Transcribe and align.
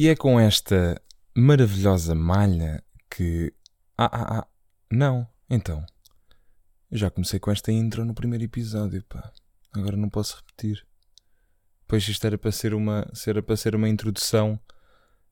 E 0.00 0.08
é 0.08 0.16
com 0.16 0.40
esta 0.40 0.98
maravilhosa 1.36 2.14
malha 2.14 2.82
que. 3.10 3.52
Ah, 3.98 4.08
ah, 4.10 4.38
ah. 4.38 4.48
Não, 4.90 5.28
então. 5.50 5.84
Eu 6.90 6.96
já 6.96 7.10
comecei 7.10 7.38
com 7.38 7.50
esta 7.50 7.70
intro 7.70 8.02
no 8.02 8.14
primeiro 8.14 8.42
episódio, 8.42 9.04
pá. 9.04 9.30
Agora 9.70 9.98
não 9.98 10.08
posso 10.08 10.38
repetir. 10.38 10.86
Pois 11.86 12.08
isto 12.08 12.26
era 12.26 12.38
para 12.38 12.50
ser 12.50 12.72
uma, 12.72 13.06
era 13.26 13.42
para 13.42 13.58
ser 13.58 13.76
uma 13.76 13.90
introdução, 13.90 14.58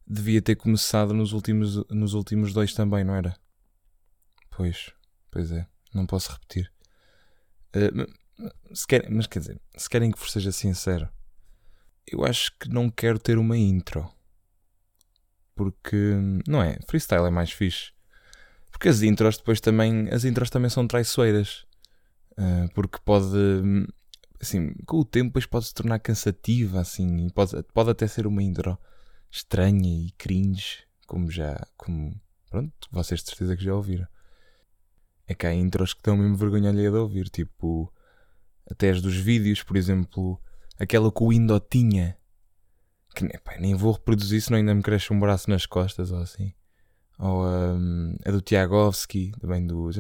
devia 0.06 0.42
ter 0.42 0.56
começado 0.56 1.14
nos 1.14 1.32
últimos, 1.32 1.76
nos 1.88 2.12
últimos 2.12 2.52
dois 2.52 2.74
também, 2.74 3.02
não 3.02 3.14
era? 3.14 3.34
Pois, 4.50 4.92
pois 5.30 5.50
é, 5.50 5.66
não 5.94 6.04
posso 6.04 6.30
repetir. 6.30 6.70
Uh, 7.74 8.74
se 8.74 8.86
querem, 8.86 9.08
mas 9.12 9.26
quer 9.26 9.38
dizer, 9.38 9.58
se 9.78 9.88
querem 9.88 10.10
que 10.10 10.30
seja 10.30 10.52
sincero, 10.52 11.08
eu 12.06 12.22
acho 12.22 12.52
que 12.58 12.68
não 12.68 12.90
quero 12.90 13.18
ter 13.18 13.38
uma 13.38 13.56
intro. 13.56 14.12
Porque, 15.58 16.14
não 16.46 16.62
é? 16.62 16.78
Freestyle 16.86 17.26
é 17.26 17.30
mais 17.30 17.50
fixe. 17.50 17.90
Porque 18.70 18.88
as 18.88 19.02
intros 19.02 19.36
depois 19.36 19.60
também, 19.60 20.08
as 20.10 20.24
intros 20.24 20.50
também 20.50 20.70
são 20.70 20.86
traiçoeiras. 20.86 21.66
Uh, 22.38 22.72
porque 22.72 22.98
pode, 23.04 23.26
assim, 24.40 24.72
com 24.86 24.98
o 25.00 25.04
tempo 25.04 25.30
depois 25.30 25.46
pode 25.46 25.66
se 25.66 25.74
tornar 25.74 25.98
cansativa, 25.98 26.80
assim, 26.80 27.28
pode, 27.30 27.60
pode 27.74 27.90
até 27.90 28.06
ser 28.06 28.24
uma 28.24 28.40
intro 28.40 28.78
estranha 29.28 30.06
e 30.06 30.12
cringe, 30.12 30.84
como 31.08 31.28
já, 31.28 31.60
como, 31.76 32.14
pronto, 32.48 32.88
vocês 32.92 33.20
de 33.20 33.30
certeza 33.30 33.56
que 33.56 33.64
já 33.64 33.74
ouviram. 33.74 34.06
É 35.26 35.34
que 35.34 35.44
há 35.44 35.52
intros 35.52 35.92
que 35.92 36.02
dão 36.04 36.16
mesmo 36.16 36.36
vergonha 36.36 36.70
alheia 36.70 36.92
de 36.92 36.96
ouvir, 36.96 37.28
tipo, 37.28 37.92
até 38.70 38.90
as 38.90 39.02
dos 39.02 39.16
vídeos, 39.16 39.64
por 39.64 39.76
exemplo, 39.76 40.40
aquela 40.78 41.10
que 41.10 41.22
o 41.24 41.32
Indo 41.32 41.58
tinha, 41.58 42.16
que 43.26 43.38
pá, 43.38 43.56
nem 43.58 43.74
vou 43.74 43.92
reproduzir 43.92 44.40
se 44.40 44.50
não 44.50 44.58
ainda 44.58 44.74
me 44.74 44.82
cresce 44.82 45.12
um 45.12 45.18
braço 45.18 45.50
nas 45.50 45.66
costas 45.66 46.10
ou 46.12 46.20
assim. 46.20 46.52
Ou 47.18 47.44
um, 47.44 48.16
a 48.24 48.30
do 48.30 48.40
Tiagovski, 48.40 49.32
também 49.40 49.66
do. 49.66 49.90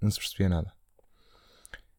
Não 0.00 0.10
se 0.10 0.18
percebia 0.18 0.48
nada. 0.48 0.72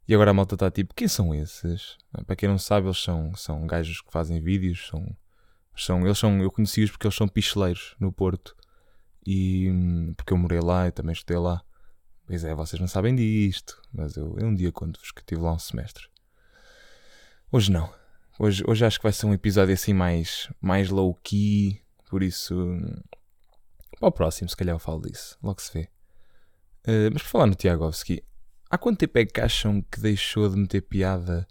E 0.08 0.14
agora 0.14 0.32
a 0.32 0.34
malta 0.34 0.56
está 0.56 0.70
tipo, 0.70 0.94
quem 0.94 1.08
são 1.08 1.34
esses? 1.34 1.98
Para 2.26 2.36
quem 2.36 2.50
não 2.50 2.58
sabe, 2.58 2.88
eles 2.88 3.02
são, 3.02 3.34
são 3.36 3.66
gajos 3.66 4.02
que 4.02 4.12
fazem 4.12 4.42
vídeos, 4.42 4.88
são, 4.88 5.16
são, 5.76 6.06
eles 6.06 6.18
são, 6.18 6.42
eu 6.42 6.52
conheci-os 6.52 6.92
porque 6.92 7.08
eles 7.08 7.16
são 7.16 7.28
picheleiros 7.28 7.96
no 8.00 8.12
Porto. 8.12 8.56
E 9.26 9.70
hum, 9.70 10.14
porque 10.18 10.34
eu 10.34 10.38
morei 10.38 10.60
lá 10.60 10.88
e 10.88 10.92
também 10.92 11.14
estudei 11.14 11.38
lá. 11.38 11.64
Pois 12.26 12.44
é, 12.44 12.54
vocês 12.56 12.80
não 12.80 12.88
sabem 12.88 13.16
disto, 13.16 13.82
mas 13.94 14.18
eu, 14.18 14.36
eu 14.38 14.48
um 14.48 14.56
dia 14.56 14.72
conto-vos 14.72 15.12
que 15.12 15.22
estive 15.22 15.42
lá 15.42 15.54
um 15.54 15.60
semestre. 15.60 16.08
Hoje 17.52 17.72
não. 17.72 18.01
Hoje, 18.44 18.64
hoje 18.68 18.84
acho 18.84 18.98
que 18.98 19.04
vai 19.04 19.14
ser 19.14 19.28
um 19.28 19.36
episódio 19.36 19.72
assim 19.72 19.94
mais, 19.94 20.52
mais 20.60 20.90
low-key, 20.90 21.80
por 22.10 22.24
isso. 22.24 22.56
Para 24.00 24.08
o 24.10 24.12
próximo, 24.12 24.50
se 24.50 24.58
calhar 24.58 24.74
eu 24.74 24.80
falo 24.80 25.04
disso. 25.04 25.38
Logo 25.44 25.62
se 25.62 25.72
vê. 25.72 25.84
Uh, 26.88 27.14
mas 27.14 27.22
por 27.22 27.30
falar 27.30 27.46
no 27.46 27.54
Tiagovski, 27.54 28.24
há 28.68 28.80
quanto 28.80 28.98
tempo 28.98 29.16
é 29.20 29.28
que 29.28 29.40
acham 29.40 29.84
que 29.84 30.00
deixou 30.00 30.50
de 30.50 30.58
meter 30.58 30.82
piada 30.82 31.48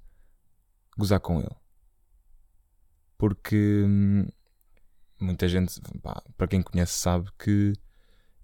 gozar 0.98 1.20
com 1.20 1.38
ele? 1.38 1.54
Porque 3.16 3.84
hum, 3.86 4.26
muita 5.20 5.46
gente, 5.46 5.80
pá, 6.02 6.20
para 6.36 6.48
quem 6.48 6.60
conhece, 6.60 6.98
sabe 6.98 7.30
que 7.38 7.72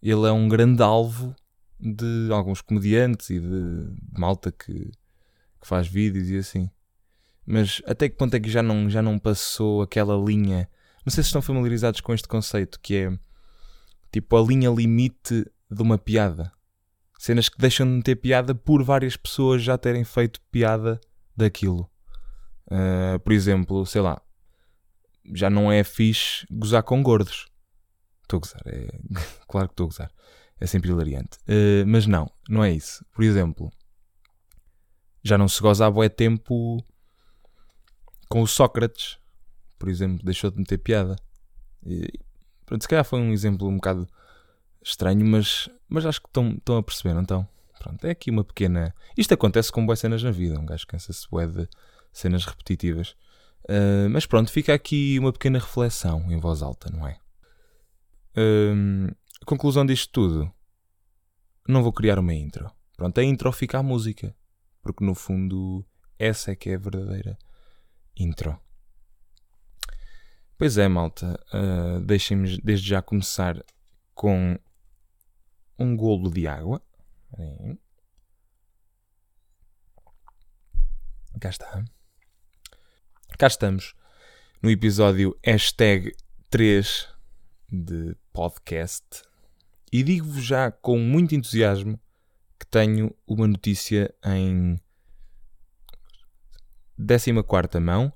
ele 0.00 0.24
é 0.24 0.30
um 0.30 0.46
grande 0.46 0.84
alvo 0.84 1.34
de 1.80 2.28
alguns 2.30 2.60
comediantes 2.60 3.28
e 3.28 3.40
de, 3.40 3.90
de 3.90 4.20
malta 4.20 4.52
que, 4.52 4.92
que 5.60 5.66
faz 5.66 5.88
vídeos 5.88 6.28
e 6.28 6.38
assim. 6.38 6.70
Mas 7.46 7.80
até 7.86 8.08
que 8.08 8.16
ponto 8.16 8.34
é 8.34 8.40
que 8.40 8.50
já 8.50 8.62
não, 8.62 8.90
já 8.90 9.00
não 9.00 9.18
passou 9.18 9.80
aquela 9.80 10.16
linha? 10.16 10.68
Não 11.04 11.12
sei 11.12 11.22
se 11.22 11.28
estão 11.28 11.40
familiarizados 11.40 12.00
com 12.00 12.12
este 12.12 12.26
conceito 12.26 12.80
que 12.80 12.96
é 12.96 13.18
tipo 14.10 14.36
a 14.36 14.42
linha 14.42 14.68
limite 14.68 15.46
de 15.70 15.82
uma 15.82 15.96
piada. 15.96 16.52
Cenas 17.18 17.48
que 17.48 17.58
deixam 17.58 17.98
de 17.98 18.02
ter 18.02 18.16
piada 18.16 18.54
por 18.54 18.82
várias 18.82 19.16
pessoas 19.16 19.62
já 19.62 19.78
terem 19.78 20.04
feito 20.04 20.40
piada 20.50 21.00
daquilo. 21.36 21.88
Uh, 22.66 23.18
por 23.20 23.32
exemplo, 23.32 23.86
sei 23.86 24.00
lá, 24.00 24.20
já 25.32 25.48
não 25.48 25.70
é 25.70 25.84
fixe 25.84 26.44
gozar 26.50 26.82
com 26.82 27.02
gordos. 27.02 27.46
Estou 28.22 28.38
a 28.38 28.40
gozar, 28.40 28.62
é... 28.66 28.88
claro 29.48 29.68
que 29.68 29.72
estou 29.72 29.84
a 29.84 29.88
gozar. 29.88 30.10
É 30.58 30.66
sempre 30.66 30.90
hilariante. 30.90 31.38
Uh, 31.48 31.86
mas 31.86 32.06
não, 32.06 32.30
não 32.48 32.64
é 32.64 32.72
isso. 32.72 33.04
Por 33.12 33.22
exemplo, 33.22 33.70
já 35.22 35.38
não 35.38 35.48
se 35.48 35.60
goza 35.60 35.86
há 35.86 35.90
bué 35.90 36.08
tempo 36.08 36.84
com 38.28 38.42
o 38.42 38.46
Sócrates, 38.46 39.18
por 39.78 39.88
exemplo, 39.88 40.24
deixou 40.24 40.50
de 40.50 40.58
meter 40.58 40.78
piada. 40.78 41.16
E, 41.84 42.08
pronto, 42.64 42.82
se 42.82 42.88
calhar 42.88 43.04
foi 43.04 43.20
um 43.20 43.32
exemplo 43.32 43.68
um 43.68 43.76
bocado 43.76 44.08
estranho, 44.82 45.24
mas, 45.24 45.68
mas 45.88 46.06
acho 46.06 46.20
que 46.20 46.28
estão, 46.28 46.78
a 46.78 46.82
perceber, 46.82 47.14
não 47.14 47.22
estão? 47.22 47.48
Pronto, 47.78 48.04
é 48.04 48.10
aqui 48.10 48.30
uma 48.30 48.44
pequena. 48.44 48.94
Isto 49.16 49.34
acontece 49.34 49.70
com 49.70 49.84
boas 49.84 50.00
cenas 50.00 50.22
na 50.22 50.30
vida, 50.30 50.58
um 50.58 50.66
gajo 50.66 50.86
cansa-se 50.86 51.26
de 51.28 51.68
cenas 52.12 52.44
repetitivas. 52.44 53.10
Uh, 53.64 54.08
mas 54.10 54.26
pronto, 54.26 54.50
fica 54.50 54.72
aqui 54.72 55.18
uma 55.18 55.32
pequena 55.32 55.58
reflexão 55.58 56.30
em 56.30 56.38
voz 56.38 56.62
alta, 56.62 56.90
não 56.90 57.06
é? 57.06 57.18
Uh, 58.36 59.14
conclusão 59.44 59.84
disto 59.84 60.10
tudo, 60.12 60.52
não 61.68 61.82
vou 61.82 61.92
criar 61.92 62.18
uma 62.18 62.32
intro. 62.32 62.70
Pronto, 62.96 63.18
a 63.18 63.24
intro 63.24 63.50
fica 63.52 63.78
a 63.78 63.82
música, 63.82 64.34
porque 64.82 65.04
no 65.04 65.14
fundo 65.14 65.84
essa 66.18 66.52
é 66.52 66.56
que 66.56 66.70
é 66.70 66.74
a 66.76 66.78
verdadeira 66.78 67.36
intro. 68.16 68.58
Pois 70.58 70.78
é, 70.78 70.88
malta. 70.88 71.38
Uh, 71.52 72.00
Deixem-me 72.00 72.58
desde 72.62 72.88
já 72.88 73.02
começar 73.02 73.62
com 74.14 74.58
um 75.78 75.96
golo 75.96 76.30
de 76.30 76.46
água. 76.46 76.82
Aí. 77.38 77.78
Cá 81.38 81.50
está. 81.50 81.84
Cá 83.38 83.46
estamos 83.46 83.94
no 84.62 84.70
episódio 84.70 85.38
hashtag 85.44 86.16
3 86.48 87.08
de 87.70 88.16
podcast. 88.32 89.04
E 89.92 90.02
digo-vos 90.02 90.42
já 90.42 90.70
com 90.70 90.98
muito 90.98 91.34
entusiasmo 91.34 92.00
que 92.58 92.66
tenho 92.66 93.14
uma 93.26 93.46
notícia 93.46 94.14
em 94.24 94.80
14 96.96 97.80
mão, 97.80 98.12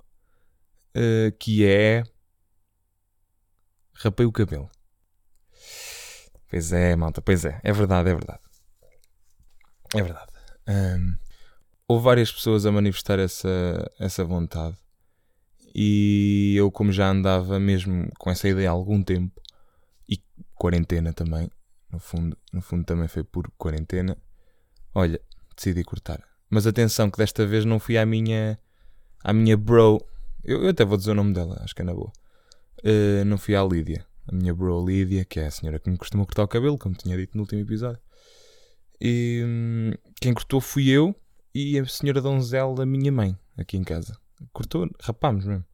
uh, 0.96 1.32
que 1.38 1.66
é. 1.66 2.02
Rapei 3.94 4.24
o 4.24 4.32
cabelo. 4.32 4.70
Pois 6.48 6.72
é, 6.72 6.96
malta, 6.96 7.20
pois 7.20 7.44
é. 7.44 7.60
É 7.62 7.72
verdade, 7.72 8.10
é 8.10 8.14
verdade. 8.14 8.40
É 9.94 10.02
verdade. 10.02 10.32
Um, 10.68 11.16
houve 11.86 12.04
várias 12.04 12.32
pessoas 12.32 12.64
a 12.66 12.72
manifestar 12.72 13.18
essa, 13.18 13.90
essa 13.98 14.24
vontade. 14.24 14.76
E 15.74 16.54
eu, 16.56 16.70
como 16.70 16.90
já 16.90 17.08
andava 17.08 17.60
mesmo 17.60 18.08
com 18.18 18.30
essa 18.30 18.48
ideia 18.48 18.70
há 18.70 18.72
algum 18.72 19.02
tempo, 19.02 19.40
e 20.08 20.20
quarentena 20.54 21.12
também, 21.12 21.48
no 21.92 22.00
fundo, 22.00 22.36
no 22.52 22.60
fundo 22.60 22.84
também 22.84 23.06
foi 23.06 23.22
por 23.22 23.50
quarentena, 23.56 24.16
olha, 24.94 25.20
decidi 25.54 25.84
cortar. 25.84 26.22
Mas 26.48 26.66
atenção 26.66 27.10
que 27.10 27.18
desta 27.18 27.46
vez 27.46 27.64
não 27.64 27.78
fui 27.78 27.96
à 27.96 28.04
minha 28.04 28.58
à 29.22 29.32
minha 29.32 29.56
bro. 29.56 30.04
Eu, 30.42 30.62
eu, 30.64 30.70
até 30.70 30.84
vou 30.84 30.96
dizer 30.96 31.12
o 31.12 31.14
nome 31.14 31.32
dela, 31.34 31.60
acho 31.62 31.74
que 31.74 31.82
é 31.82 31.84
na 31.84 31.94
boa. 31.94 32.12
Uh, 32.80 33.24
não 33.24 33.38
fui 33.38 33.54
à 33.54 33.62
Lídia. 33.62 34.06
A 34.26 34.34
minha 34.34 34.54
bro 34.54 34.84
Lídia, 34.84 35.24
que 35.24 35.40
é 35.40 35.46
a 35.46 35.50
senhora 35.50 35.78
que 35.78 35.90
me 35.90 35.96
costuma 35.96 36.24
cortar 36.24 36.44
o 36.44 36.48
cabelo, 36.48 36.78
como 36.78 36.94
tinha 36.94 37.16
dito 37.16 37.36
no 37.36 37.42
último 37.42 37.60
episódio. 37.60 38.00
E 39.00 39.42
hum, 39.44 39.92
quem 40.20 40.34
cortou 40.34 40.60
fui 40.60 40.88
eu 40.88 41.14
e 41.54 41.78
a 41.78 41.86
senhora 41.86 42.20
donzela 42.20 42.74
da 42.74 42.86
minha 42.86 43.10
mãe, 43.10 43.36
aqui 43.56 43.76
em 43.76 43.82
casa. 43.82 44.16
Cortou, 44.52 44.88
rapámos 45.00 45.44
mesmo. 45.44 45.64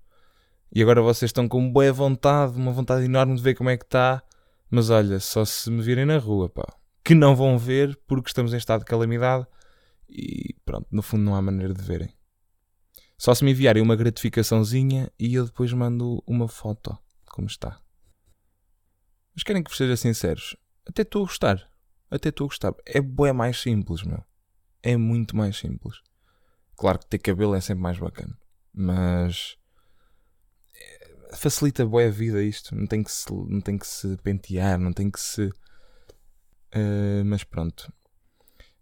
E 0.72 0.82
agora 0.82 1.00
vocês 1.02 1.28
estão 1.28 1.48
com 1.48 1.70
boa 1.70 1.92
vontade, 1.92 2.56
uma 2.56 2.72
vontade 2.72 3.04
enorme 3.04 3.36
de 3.36 3.42
ver 3.42 3.54
como 3.54 3.70
é 3.70 3.76
que 3.76 3.84
está. 3.84 4.22
Mas 4.70 4.90
olha, 4.90 5.20
só 5.20 5.44
se 5.44 5.70
me 5.70 5.82
virem 5.82 6.04
na 6.04 6.18
rua, 6.18 6.48
pá. 6.48 6.66
Que 7.04 7.14
não 7.14 7.36
vão 7.36 7.56
ver 7.56 7.98
porque 8.06 8.28
estamos 8.28 8.52
em 8.52 8.56
estado 8.56 8.80
de 8.80 8.86
calamidade. 8.86 9.46
E 10.08 10.54
pronto, 10.64 10.86
no 10.90 11.02
fundo 11.02 11.22
não 11.22 11.34
há 11.34 11.42
maneira 11.42 11.72
de 11.72 11.82
verem. 11.82 12.12
Só 13.18 13.34
se 13.34 13.44
me 13.44 13.52
enviarem 13.52 13.82
uma 13.82 13.96
gratificaçãozinha 13.96 15.10
e 15.18 15.34
eu 15.34 15.46
depois 15.46 15.72
mando 15.72 16.22
uma 16.26 16.48
foto 16.48 16.90
de 17.24 17.32
como 17.32 17.46
está. 17.46 17.80
Mas 19.34 19.42
querem 19.42 19.62
que 19.62 19.70
vos 19.70 19.76
seja 19.76 19.96
sinceros? 19.96 20.56
Até 20.86 21.02
estou 21.02 21.22
a 21.22 21.26
gostar. 21.26 21.70
Até 22.10 22.28
estou 22.28 22.44
a 22.44 22.48
gostar. 22.48 22.74
É 22.84 23.00
bué 23.00 23.32
mais 23.32 23.60
simples, 23.60 24.02
meu. 24.02 24.22
É 24.82 24.96
muito 24.96 25.36
mais 25.36 25.56
simples. 25.56 26.00
Claro 26.76 26.98
que 26.98 27.06
ter 27.06 27.18
cabelo 27.18 27.54
é 27.54 27.60
sempre 27.60 27.82
mais 27.82 27.98
bacana. 27.98 28.36
Mas 28.72 29.56
é, 30.74 31.36
facilita 31.36 31.86
bué 31.86 32.06
a 32.06 32.10
vida 32.10 32.42
isto. 32.42 32.74
Não 32.74 32.86
tem 32.86 33.02
que 33.02 33.10
se, 33.10 33.32
não 33.32 33.60
tem 33.60 33.78
que 33.78 33.86
se 33.86 34.16
pentear, 34.18 34.78
não 34.78 34.92
tem 34.92 35.10
que 35.10 35.20
se. 35.20 35.46
Uh, 36.74 37.24
mas 37.24 37.44
pronto. 37.44 37.92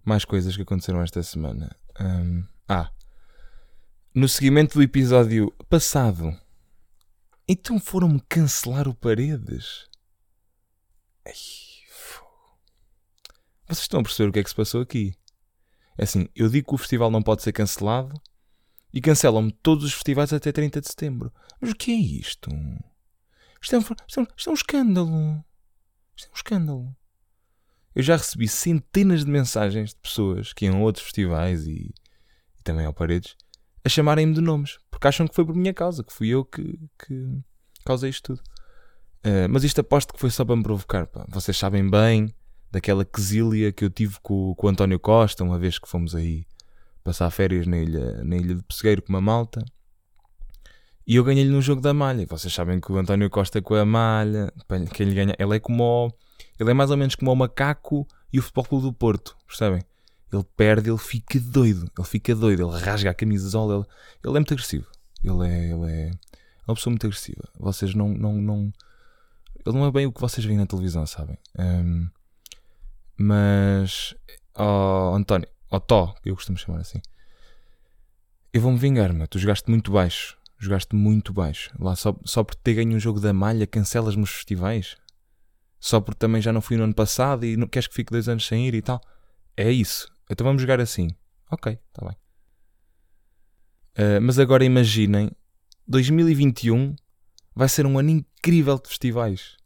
Mais 0.04 0.25
coisas 0.25 0.54
que 0.56 0.62
aconteceram 0.62 1.00
esta 1.02 1.22
semana. 1.22 1.75
Um, 2.00 2.44
ah, 2.69 2.90
no 4.14 4.28
seguimento 4.28 4.75
do 4.75 4.82
episódio 4.82 5.50
passado, 5.69 6.38
Então 7.49 7.81
foram-me 7.81 8.20
cancelar 8.28 8.87
o 8.87 8.94
Paredes. 8.94 9.88
Ai. 11.26 11.34
Vocês 13.66 13.81
estão 13.81 14.00
a 14.00 14.02
perceber 14.05 14.28
o 14.28 14.32
que 14.32 14.38
é 14.38 14.44
que 14.44 14.49
se 14.49 14.55
passou 14.55 14.82
aqui? 14.82 15.14
É 15.99 16.05
assim, 16.05 16.28
eu 16.34 16.49
digo 16.49 16.69
que 16.69 16.75
o 16.75 16.78
festival 16.78 17.11
não 17.11 17.22
pode 17.22 17.43
ser 17.43 17.52
cancelado 17.52 18.14
e 18.93 19.00
cancelam-me 19.00 19.50
todos 19.50 19.84
os 19.84 19.93
festivais 19.93 20.32
até 20.32 20.52
30 20.52 20.81
de 20.81 20.87
setembro. 20.87 21.32
Mas 21.60 21.72
o 21.72 21.75
que 21.75 21.90
é 21.90 21.96
isto? 21.96 22.50
Isto 23.60 23.75
é 23.75 23.78
um, 23.78 23.82
isto 23.82 24.20
é 24.20 24.22
um, 24.22 24.26
isto 24.37 24.49
é 24.49 24.52
um 24.52 24.55
escândalo. 24.55 25.44
Isto 26.17 26.28
é 26.28 26.31
um 26.31 26.37
escândalo. 26.37 26.96
Eu 27.94 28.02
já 28.02 28.17
recebi 28.17 28.46
centenas 28.46 29.25
de 29.25 29.31
mensagens 29.31 29.90
de 29.90 29.96
pessoas 29.96 30.52
que 30.52 30.67
iam 30.67 30.76
a 30.76 30.81
outros 30.81 31.05
festivais 31.05 31.67
e, 31.67 31.93
e 32.58 32.62
também 32.62 32.87
ao 32.87 32.94
Paredes 32.94 33.37
a 33.84 33.88
chamarem-me 33.88 34.34
de 34.34 34.40
nomes, 34.40 34.78
porque 34.90 35.06
acham 35.06 35.26
que 35.26 35.34
foi 35.34 35.44
por 35.44 35.54
minha 35.54 35.75
causa, 35.75 36.02
que 36.02 36.12
fui 36.12 36.28
eu 36.28 36.44
que, 36.44 36.78
que 36.98 37.38
causei 37.84 38.10
isto 38.10 38.34
tudo. 38.34 38.42
Uh, 39.25 39.48
mas 39.50 39.64
isto 39.64 39.81
aposto 39.81 40.12
que 40.12 40.20
foi 40.20 40.31
só 40.31 40.44
para 40.44 40.56
me 40.56 40.62
provocar. 40.62 41.06
Pá. 41.06 41.25
Vocês 41.28 41.56
sabem 41.56 41.88
bem 41.88 42.34
daquela 42.70 43.04
quesília 43.04 43.72
que 43.72 43.84
eu 43.84 43.90
tive 43.90 44.19
com, 44.22 44.54
com 44.54 44.66
o 44.66 44.70
António 44.70 44.98
Costa, 44.98 45.44
uma 45.44 45.58
vez 45.58 45.78
que 45.78 45.88
fomos 45.88 46.14
aí 46.14 46.46
passar 47.02 47.31
férias 47.31 47.66
na 47.66 47.78
ilha, 47.78 48.25
na 48.25 48.36
ilha 48.36 48.54
de 48.54 48.62
Pessegueiro 48.62 49.02
com 49.02 49.10
uma 49.10 49.20
malta. 49.20 49.64
E 51.06 51.16
eu 51.16 51.25
ganhei-lhe 51.25 51.50
no 51.50 51.60
jogo 51.60 51.82
da 51.82 51.92
malha. 51.92 52.26
Vocês 52.26 52.52
sabem 52.52 52.81
que 52.81 52.90
o 52.90 52.96
António 52.96 53.28
Costa 53.28 53.60
com 53.60 53.75
a 53.75 53.84
malha, 53.84 54.52
quem 54.94 55.06
lhe 55.06 55.14
ganha, 55.14 55.34
ele 55.38 55.56
é 55.56 55.60
como 55.60 56.12
ele 56.58 56.70
é 56.70 56.75
mais 56.75 56.90
ou 56.90 56.96
menos 56.96 57.14
como 57.14 57.31
o 57.31 57.36
macaco 57.36 58.06
e 58.32 58.38
o 58.38 58.42
Futebol 58.42 58.64
Clube 58.64 58.84
do 58.86 58.92
Porto, 58.92 59.36
percebem? 59.46 59.82
Ele 60.34 60.44
perde, 60.56 60.90
ele 60.90 60.98
fica 60.98 61.38
doido, 61.40 61.90
ele 61.96 62.06
fica 62.06 62.34
doido, 62.34 62.62
ele 62.62 62.78
rasga 62.78 63.10
a 63.10 63.14
camisola, 63.14 63.75
ele, 63.75 63.86
ele 64.25 64.36
é 64.36 64.40
muito 64.40 64.52
agressivo. 64.52 64.86
Ele 65.22 65.48
é, 65.48 65.70
ele 65.70 65.90
é 65.90 66.10
uma 66.66 66.75
pessoa 66.75 66.92
muito 66.92 67.06
agressiva. 67.06 67.48
Vocês 67.58 67.94
não, 67.94 68.08
não, 68.08 68.34
não. 68.34 68.72
Ele 69.64 69.78
não 69.78 69.86
é 69.86 69.90
bem 69.90 70.06
o 70.06 70.12
que 70.12 70.20
vocês 70.20 70.44
veem 70.44 70.58
na 70.58 70.66
televisão, 70.66 71.06
sabem? 71.06 71.38
Um, 71.58 72.08
mas. 73.16 74.14
Oh, 74.56 75.14
António, 75.14 75.48
oh 75.70 75.81
Tó, 75.81 76.14
eu 76.25 76.34
costumo 76.34 76.58
chamar 76.58 76.81
assim. 76.81 77.00
Eu 78.52 78.60
vou-me 78.60 78.78
vingar, 78.78 79.12
meu. 79.12 79.26
Tu 79.26 79.38
jogaste 79.38 79.69
muito 79.69 79.90
baixo. 79.90 80.36
Jogaste 80.58 80.94
muito 80.94 81.32
baixo. 81.32 81.70
Lá 81.78 81.96
só, 81.96 82.16
só 82.25 82.44
por 82.44 82.54
ter 82.54 82.75
ganho 82.75 82.96
um 82.96 83.00
jogo 83.00 83.20
da 83.20 83.32
malha, 83.32 83.66
cancelas-me 83.66 84.22
os 84.22 84.31
festivais 84.31 84.96
só 85.84 86.00
porque 86.00 86.19
também 86.19 86.40
já 86.40 86.50
não 86.50 86.62
fui 86.62 86.78
no 86.78 86.84
ano 86.84 86.94
passado 86.94 87.44
e 87.44 87.58
não, 87.58 87.66
queres 87.66 87.86
que 87.86 87.94
fique 87.94 88.10
dois 88.10 88.26
anos 88.26 88.46
sem 88.46 88.66
ir 88.66 88.75
e 88.75 88.81
tal. 88.81 88.98
É 89.54 89.70
isso. 89.70 90.10
Então 90.30 90.44
vamos 90.44 90.62
jogar 90.62 90.80
assim. 90.80 91.08
Ok, 91.50 91.72
está 91.72 92.06
bem. 92.06 92.16
Uh, 93.96 94.20
mas 94.20 94.38
agora 94.38 94.64
imaginem, 94.64 95.30
2021 95.86 96.96
vai 97.54 97.68
ser 97.68 97.86
um 97.86 97.98
ano 97.98 98.10
incrível 98.10 98.78
de 98.78 98.88
festivais. 98.88 99.56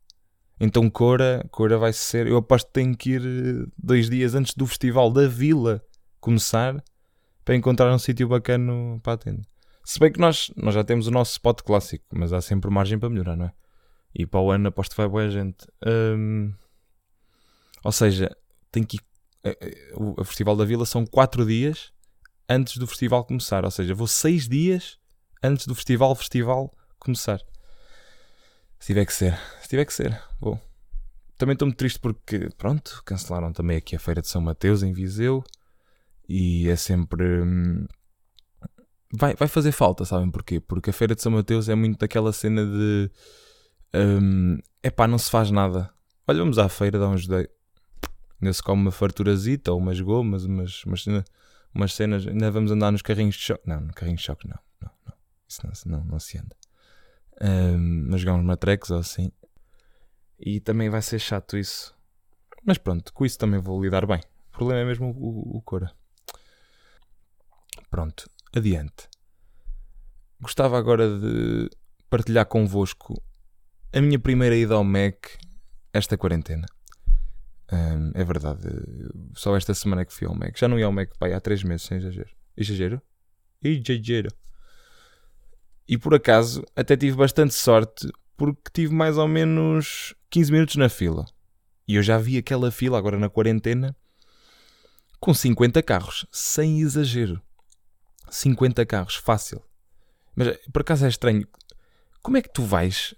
Então 0.61 0.91
Cora, 0.91 1.47
Cora 1.51 1.79
vai 1.79 1.93
ser. 1.93 2.27
Eu 2.27 2.37
aposto 2.37 2.67
que 2.67 2.73
tenho 2.73 2.97
que 2.97 3.11
ir 3.11 3.23
eh, 3.23 3.71
dois 3.79 4.11
dias 4.11 4.35
antes 4.35 4.55
do 4.55 4.67
festival 4.67 5.11
da 5.11 5.29
Vila 5.29 5.81
começar 6.21 6.83
para 7.45 7.55
encontrar 7.55 7.95
um 7.95 7.99
sítio 7.99 8.29
bacana 8.29 8.73
para 9.03 9.13
a 9.13 9.17
tenda. 9.17 9.43
Se 9.85 9.99
bem 9.99 10.13
que 10.13 10.21
nós, 10.21 10.51
nós 10.57 10.75
já 10.75 10.85
temos 10.85 11.07
o 11.07 11.11
nosso 11.11 11.33
spot 11.33 11.63
clássico, 11.63 12.05
mas 12.13 12.33
há 12.33 12.41
sempre 12.41 12.69
margem 12.71 12.99
para 12.99 13.09
melhorar, 13.09 13.37
não 13.37 13.47
é? 13.47 13.53
E 14.15 14.27
para 14.27 14.41
o 14.41 14.51
ano 14.51 14.69
aposto 14.69 14.91
que 14.91 14.97
vai 15.01 15.09
boa 15.09 15.31
gente. 15.31 15.67
Ou 17.85 17.93
seja, 17.93 18.37
tem 18.71 18.83
que 18.83 18.97
ir, 18.97 19.01
o 19.95 20.25
Festival 20.25 20.57
da 20.57 20.65
Vila 20.65 20.85
são 20.85 21.07
4 21.07 21.47
dias 21.47 21.93
antes 22.49 22.77
do 22.77 22.87
festival 22.87 23.25
começar. 23.25 23.65
Ou 23.65 23.71
seja, 23.71 23.95
vou 23.95 24.07
6 24.07 24.49
dias 24.49 24.99
antes 25.43 25.67
do 25.67 25.75
festival 25.75 26.15
festival 26.15 26.73
começar. 26.99 27.41
Se 28.79 28.89
tiver 28.89 29.05
que 29.05 29.13
ser. 29.13 29.39
Se 29.61 29.69
tiver 29.69 29.85
que 29.85 29.93
ser, 29.93 30.21
vou. 30.41 30.61
Também 31.37 31.53
estou 31.53 31.67
muito 31.67 31.79
triste 31.79 32.01
porque, 32.01 32.49
pronto, 32.57 33.03
cancelaram 33.05 33.53
também 33.53 33.77
aqui 33.77 33.95
a 33.95 33.99
Feira 33.99 34.21
de 34.21 34.29
São 34.29 34.41
Mateus 34.41 34.83
em 34.83 34.93
Viseu. 34.93 35.45
E 36.29 36.69
é 36.69 36.77
sempre. 36.77 37.43
Hum, 37.43 37.87
vai, 39.13 39.35
vai 39.35 39.49
fazer 39.49 39.73
falta, 39.73 40.05
sabem 40.05 40.31
porquê? 40.31 40.61
Porque 40.61 40.91
a 40.91 40.93
Feira 40.93 41.15
de 41.15 41.23
São 41.23 41.33
Mateus 41.33 41.69
é 41.69 41.75
muito 41.75 41.99
daquela 41.99 42.33
cena 42.33 42.65
de 42.65 43.11
um, 43.95 44.59
epá, 44.83 45.07
não 45.07 45.19
se 45.19 45.31
faz 45.31 45.51
nada. 45.51 45.91
Olha, 46.27 46.39
vamos 46.41 46.59
à 46.59 46.69
feira, 46.69 46.99
dá 46.99 47.09
um 47.09 47.17
judei. 47.17 47.49
Ainda 48.41 48.53
se 48.53 48.63
come 48.63 48.83
uma 48.83 48.93
farturazita 48.93 49.73
ou 49.73 49.79
umas 49.79 50.01
gomas, 50.01 50.45
umas, 50.45 50.85
umas, 50.85 51.07
umas 51.75 51.95
cenas. 51.95 52.27
Ainda 52.27 52.51
vamos 52.51 52.71
andar 52.71 52.93
nos 52.93 53.03
carrinhos 53.03 53.35
de 53.35 53.43
choque. 53.43 53.69
Não, 53.69 53.81
no 53.81 53.93
carrinho 53.93 54.17
de 54.17 54.23
choque 54.23 54.47
não. 54.47 54.59
Não, 54.81 54.91
não. 55.07 55.15
Isso 55.49 55.89
não, 55.89 55.99
não, 55.99 56.05
não 56.05 56.21
se 56.21 56.39
anda. 56.39 56.57
Um, 57.41 58.07
mas 58.11 58.21
jogamos 58.21 58.45
matrecos 58.45 58.91
ou 58.91 58.99
assim. 58.99 59.33
E 60.39 60.61
também 60.61 60.89
vai 60.89 61.03
ser 61.03 61.19
chato 61.19 61.57
isso. 61.57 61.95
Mas 62.65 62.79
pronto, 62.79 63.13
com 63.13 63.25
isso 63.25 63.39
também 63.39 63.61
vou 63.61 63.83
lidar 63.83 64.07
bem. 64.07 64.21
O 64.49 64.53
problema 64.53 64.81
é 64.81 64.85
mesmo 64.85 65.11
o, 65.11 65.55
o, 65.55 65.57
o 65.59 65.63
Cora. 65.63 65.93
Pronto, 67.91 68.29
adiante. 68.55 69.09
Gostava 70.41 70.79
agora 70.79 71.19
de 71.19 71.71
partilhar 72.09 72.47
convosco 72.47 73.21
a 73.93 74.01
minha 74.01 74.19
primeira 74.19 74.55
ida 74.55 74.75
ao 74.75 74.85
Mac 74.85 75.27
esta 75.93 76.17
quarentena. 76.17 76.67
Um, 77.73 78.13
é 78.15 78.25
verdade. 78.25 78.69
Só 79.35 79.57
esta 79.57 79.75
semana 79.75 80.05
que 80.05 80.13
fui 80.13 80.27
ao 80.27 80.35
Mac. 80.35 80.59
Já 80.59 80.69
não 80.69 80.79
ia 80.79 80.87
ao 80.87 80.93
Mac 80.93 81.11
pai, 81.19 81.33
há 81.33 81.41
3 81.41 81.63
meses, 81.65 81.87
sem 81.87 81.99
exagero. 81.99 82.31
Exagero? 82.57 83.03
Exagero. 83.63 84.31
E 85.87 85.97
por 85.97 86.15
acaso 86.15 86.65
até 86.77 86.97
tive 86.97 87.17
bastante 87.17 87.55
sorte 87.55 88.09
porque 88.37 88.71
tive 88.73 88.95
mais 88.95 89.17
ou 89.19 89.27
menos 89.27 90.15
15 90.31 90.53
minutos 90.53 90.77
na 90.77 90.89
fila. 90.89 91.25
E 91.87 91.97
eu 91.97 92.03
já 92.03 92.19
vi 92.19 92.37
aquela 92.37 92.71
fila 92.71 92.99
agora 92.99 93.19
na 93.19 93.31
quarentena 93.31 93.97
com 95.19 95.33
50 95.35 95.83
carros, 95.83 96.27
sem 96.31 96.81
exagero. 96.81 97.43
50 98.31 98.85
carros, 98.87 99.17
fácil. 99.17 99.63
Mas 100.37 100.57
por 100.73 100.83
acaso 100.83 101.07
é 101.07 101.09
estranho. 101.09 101.49
Como 102.23 102.37
é 102.37 102.43
que 102.43 102.53
tu 102.53 102.63
vais 102.63 103.15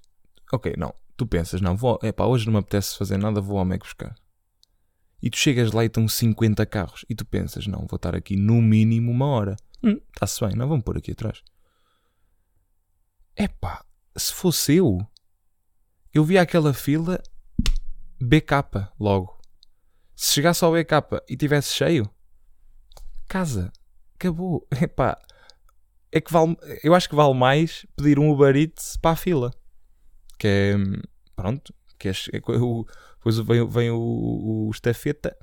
Ok, 0.52 0.74
não. 0.76 0.92
Tu 1.16 1.26
pensas, 1.26 1.60
não, 1.60 1.76
vou, 1.76 1.98
epá, 2.02 2.24
hoje 2.24 2.46
não 2.46 2.54
me 2.54 2.58
apetece 2.58 2.96
fazer 2.96 3.16
nada, 3.18 3.40
vou 3.40 3.58
ao 3.58 3.64
Mac 3.64 3.80
buscar. 3.80 4.14
E 5.22 5.30
tu 5.30 5.36
chegas 5.36 5.72
lá 5.72 5.82
e 5.82 5.86
estão 5.86 6.08
50 6.08 6.64
carros. 6.66 7.04
E 7.08 7.14
tu 7.14 7.24
pensas, 7.24 7.66
não, 7.66 7.86
vou 7.86 7.96
estar 7.96 8.14
aqui 8.14 8.36
no 8.36 8.60
mínimo 8.60 9.10
uma 9.10 9.26
hora. 9.26 9.56
Hum, 9.82 10.00
está-se 10.14 10.44
bem, 10.44 10.56
não 10.56 10.68
vamos 10.68 10.84
pôr 10.84 10.98
aqui 10.98 11.12
atrás. 11.12 11.42
Epá, 13.36 13.84
se 14.16 14.32
fosse 14.32 14.76
eu, 14.76 14.98
eu 16.12 16.24
via 16.24 16.42
aquela 16.42 16.72
fila 16.72 17.22
BK 18.20 18.88
logo. 18.98 19.38
Se 20.14 20.32
chegasse 20.34 20.64
ao 20.64 20.72
BK 20.72 21.22
e 21.28 21.36
tivesse 21.36 21.74
cheio, 21.74 22.10
casa, 23.28 23.72
acabou. 24.14 24.66
Epá, 24.80 25.18
é 26.12 26.20
que 26.20 26.32
vale, 26.32 26.56
eu 26.82 26.94
acho 26.94 27.08
que 27.08 27.14
vale 27.14 27.34
mais 27.34 27.86
pedir 27.96 28.18
um 28.18 28.30
Uber 28.30 28.56
Eats 28.56 28.96
para 28.96 29.12
a 29.12 29.16
fila 29.16 29.50
que 30.40 30.48
é 30.48 30.74
pronto, 31.36 31.74
que 32.00 32.08
é, 32.08 32.12
é 32.12 32.40
o, 32.58 32.86
depois 33.16 33.38
vem, 33.38 33.68
vem 33.68 33.90
o, 33.90 33.98
o 34.66 34.70
estafeta 34.72 35.36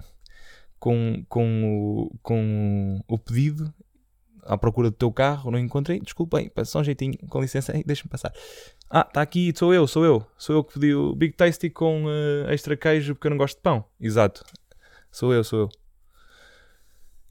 com, 0.80 1.24
com, 1.30 2.10
o, 2.12 2.18
com 2.24 3.00
o 3.08 3.18
pedido 3.18 3.72
à 4.44 4.58
procura 4.58 4.90
do 4.90 4.96
teu 4.96 5.12
carro, 5.12 5.52
não 5.52 5.60
encontrei, 5.60 6.00
desculpem, 6.00 6.52
só 6.66 6.80
um 6.80 6.84
jeitinho, 6.84 7.14
com 7.30 7.42
licença, 7.42 7.74
deixa-me 7.86 8.10
passar. 8.10 8.34
Ah, 8.90 9.06
está 9.08 9.22
aqui, 9.22 9.54
sou 9.56 9.74
eu, 9.74 9.86
sou 9.86 10.04
eu, 10.04 10.26
sou 10.38 10.56
eu 10.56 10.64
que 10.64 10.74
pedi 10.74 10.96
o 10.96 11.14
Big 11.14 11.36
Tasty 11.36 11.70
com 11.70 12.06
uh, 12.06 12.50
extra 12.50 12.76
queijo 12.76 13.14
porque 13.14 13.28
eu 13.28 13.32
não 13.32 13.38
gosto 13.38 13.58
de 13.58 13.62
pão. 13.62 13.86
Exato, 14.00 14.44
sou 15.12 15.34
eu, 15.34 15.44
sou 15.44 15.60
eu. 15.60 15.70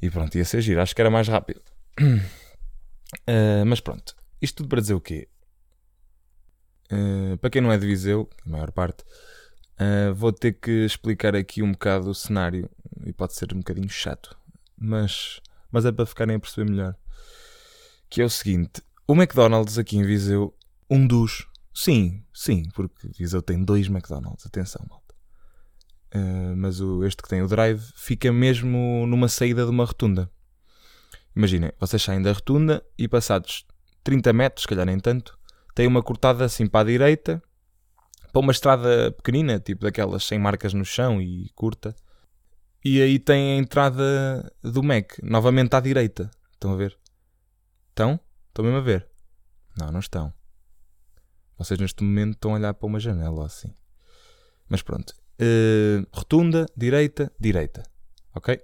E 0.00 0.10
pronto, 0.10 0.36
ia 0.36 0.44
ser 0.44 0.60
giro, 0.60 0.80
acho 0.80 0.94
que 0.94 1.00
era 1.00 1.10
mais 1.10 1.26
rápido. 1.26 1.60
Uh, 2.00 3.64
mas 3.66 3.80
pronto, 3.80 4.14
isto 4.40 4.58
tudo 4.58 4.68
para 4.68 4.80
dizer 4.80 4.94
o 4.94 5.00
quê? 5.00 5.26
Uh, 6.92 7.36
para 7.38 7.50
quem 7.50 7.60
não 7.60 7.72
é 7.72 7.78
de 7.78 7.86
Viseu, 7.86 8.28
a 8.44 8.48
maior 8.48 8.70
parte, 8.70 9.02
uh, 9.80 10.14
vou 10.14 10.32
ter 10.32 10.52
que 10.52 10.84
explicar 10.84 11.34
aqui 11.34 11.62
um 11.62 11.72
bocado 11.72 12.10
o 12.10 12.14
cenário 12.14 12.70
e 13.04 13.12
pode 13.12 13.34
ser 13.34 13.52
um 13.52 13.58
bocadinho 13.58 13.88
chato, 13.88 14.36
mas, 14.76 15.40
mas 15.70 15.84
é 15.84 15.92
para 15.92 16.06
ficarem 16.06 16.36
a 16.36 16.40
perceber 16.40 16.70
melhor. 16.70 16.96
Que 18.08 18.22
é 18.22 18.24
o 18.24 18.30
seguinte: 18.30 18.82
o 19.06 19.14
McDonald's 19.14 19.78
aqui 19.78 19.96
em 19.96 20.04
Viseu, 20.04 20.54
um 20.88 21.06
dos, 21.06 21.48
sim, 21.74 22.24
sim, 22.32 22.68
porque 22.74 23.08
Viseu 23.18 23.42
tem 23.42 23.62
dois 23.62 23.88
McDonald's, 23.88 24.46
atenção, 24.46 24.84
malta. 24.88 25.14
Uh, 26.14 26.56
mas 26.56 26.80
o, 26.80 27.04
este 27.04 27.20
que 27.22 27.28
tem 27.28 27.42
o 27.42 27.48
drive 27.48 27.82
fica 27.96 28.32
mesmo 28.32 29.06
numa 29.06 29.28
saída 29.28 29.64
de 29.64 29.70
uma 29.70 29.84
rotunda. 29.84 30.30
Imaginem, 31.34 31.72
vocês 31.78 32.00
saem 32.00 32.22
da 32.22 32.32
rotunda 32.32 32.82
e 32.96 33.06
passados 33.06 33.66
30 34.02 34.32
metros, 34.32 34.62
se 34.62 34.68
calhar 34.68 34.86
nem 34.86 34.98
tanto, 34.98 35.35
tem 35.76 35.86
uma 35.86 36.02
cortada 36.02 36.42
assim 36.42 36.66
para 36.66 36.80
a 36.80 36.90
direita, 36.90 37.42
para 38.32 38.40
uma 38.40 38.50
estrada 38.50 39.12
pequenina, 39.12 39.60
tipo 39.60 39.82
daquelas 39.82 40.24
sem 40.24 40.38
marcas 40.38 40.72
no 40.72 40.86
chão 40.86 41.20
e 41.20 41.50
curta. 41.54 41.94
E 42.82 43.02
aí 43.02 43.18
tem 43.18 43.52
a 43.52 43.56
entrada 43.56 44.50
do 44.62 44.82
Mac, 44.82 45.18
novamente 45.22 45.74
à 45.76 45.80
direita. 45.80 46.30
Estão 46.50 46.72
a 46.72 46.76
ver? 46.76 46.96
Estão? 47.90 48.18
Estão 48.48 48.64
mesmo 48.64 48.78
a 48.78 48.80
ver? 48.80 49.06
Não, 49.78 49.92
não 49.92 50.00
estão. 50.00 50.32
Vocês 51.58 51.78
neste 51.78 52.02
momento 52.02 52.36
estão 52.36 52.52
a 52.52 52.54
olhar 52.54 52.72
para 52.72 52.86
uma 52.86 52.98
janela 52.98 53.44
assim. 53.44 53.74
Mas 54.70 54.80
pronto. 54.80 55.12
Uh, 55.38 56.06
rotunda, 56.10 56.64
direita, 56.74 57.30
direita. 57.38 57.82
Ok? 58.34 58.62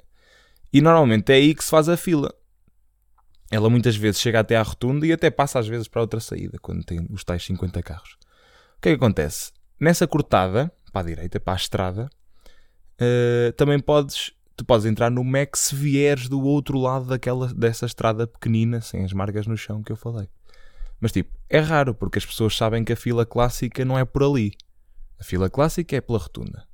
E 0.73 0.81
normalmente 0.81 1.31
é 1.31 1.35
aí 1.35 1.55
que 1.55 1.63
se 1.63 1.71
faz 1.71 1.91
a 1.91 1.97
fila. 1.99 2.35
Ela 3.53 3.69
muitas 3.69 3.95
vezes 3.95 4.19
chega 4.19 4.41
até 4.41 4.57
à 4.57 4.63
rotunda 4.63 5.07
e 5.07 5.13
até 5.13 5.31
passa 5.31 5.59
às 5.59 5.69
vezes 5.69 5.87
para 5.87 6.01
outra 6.01 6.19
saída, 6.21 6.59
quando 6.59 6.83
tem 6.83 7.07
os 7.11 7.23
tais 7.23 7.45
50 7.45 7.83
carros. 7.83 8.17
O 8.79 8.81
que 8.81 8.89
é 8.89 8.93
que 8.93 8.97
acontece? 8.97 9.53
Nessa 9.79 10.07
cortada, 10.07 10.73
para 10.91 11.03
a 11.03 11.05
direita, 11.05 11.39
para 11.39 11.53
a 11.53 11.57
estrada, 11.57 12.09
uh, 12.99 13.53
também 13.53 13.79
podes, 13.79 14.33
tu 14.57 14.65
podes 14.65 14.87
entrar 14.87 15.11
no 15.11 15.23
Mac 15.23 15.55
se 15.55 15.75
vieres 15.75 16.31
do 16.31 16.41
outro 16.41 16.79
lado 16.79 17.05
daquela, 17.05 17.53
dessa 17.53 17.85
estrada 17.85 18.27
pequenina, 18.27 18.81
sem 18.81 19.05
as 19.05 19.13
margas 19.13 19.47
no 19.47 19.57
chão 19.57 19.83
que 19.83 19.93
eu 19.93 19.97
falei. 19.97 20.31
Mas 20.99 21.13
tipo, 21.13 21.31
é 21.51 21.59
raro, 21.59 21.95
porque 21.95 22.19
as 22.19 22.25
pessoas 22.25 22.57
sabem 22.57 22.83
que 22.83 22.95
a 22.95 22.97
fila 22.97 23.27
clássica 23.27 23.85
não 23.85 23.99
é 23.99 24.05
por 24.07 24.23
ali. 24.23 24.53
A 25.21 25.25
fila 25.25 25.51
clássica 25.51 25.95
é 25.95 26.01
pela 26.01 26.19
rotunda. 26.19 26.67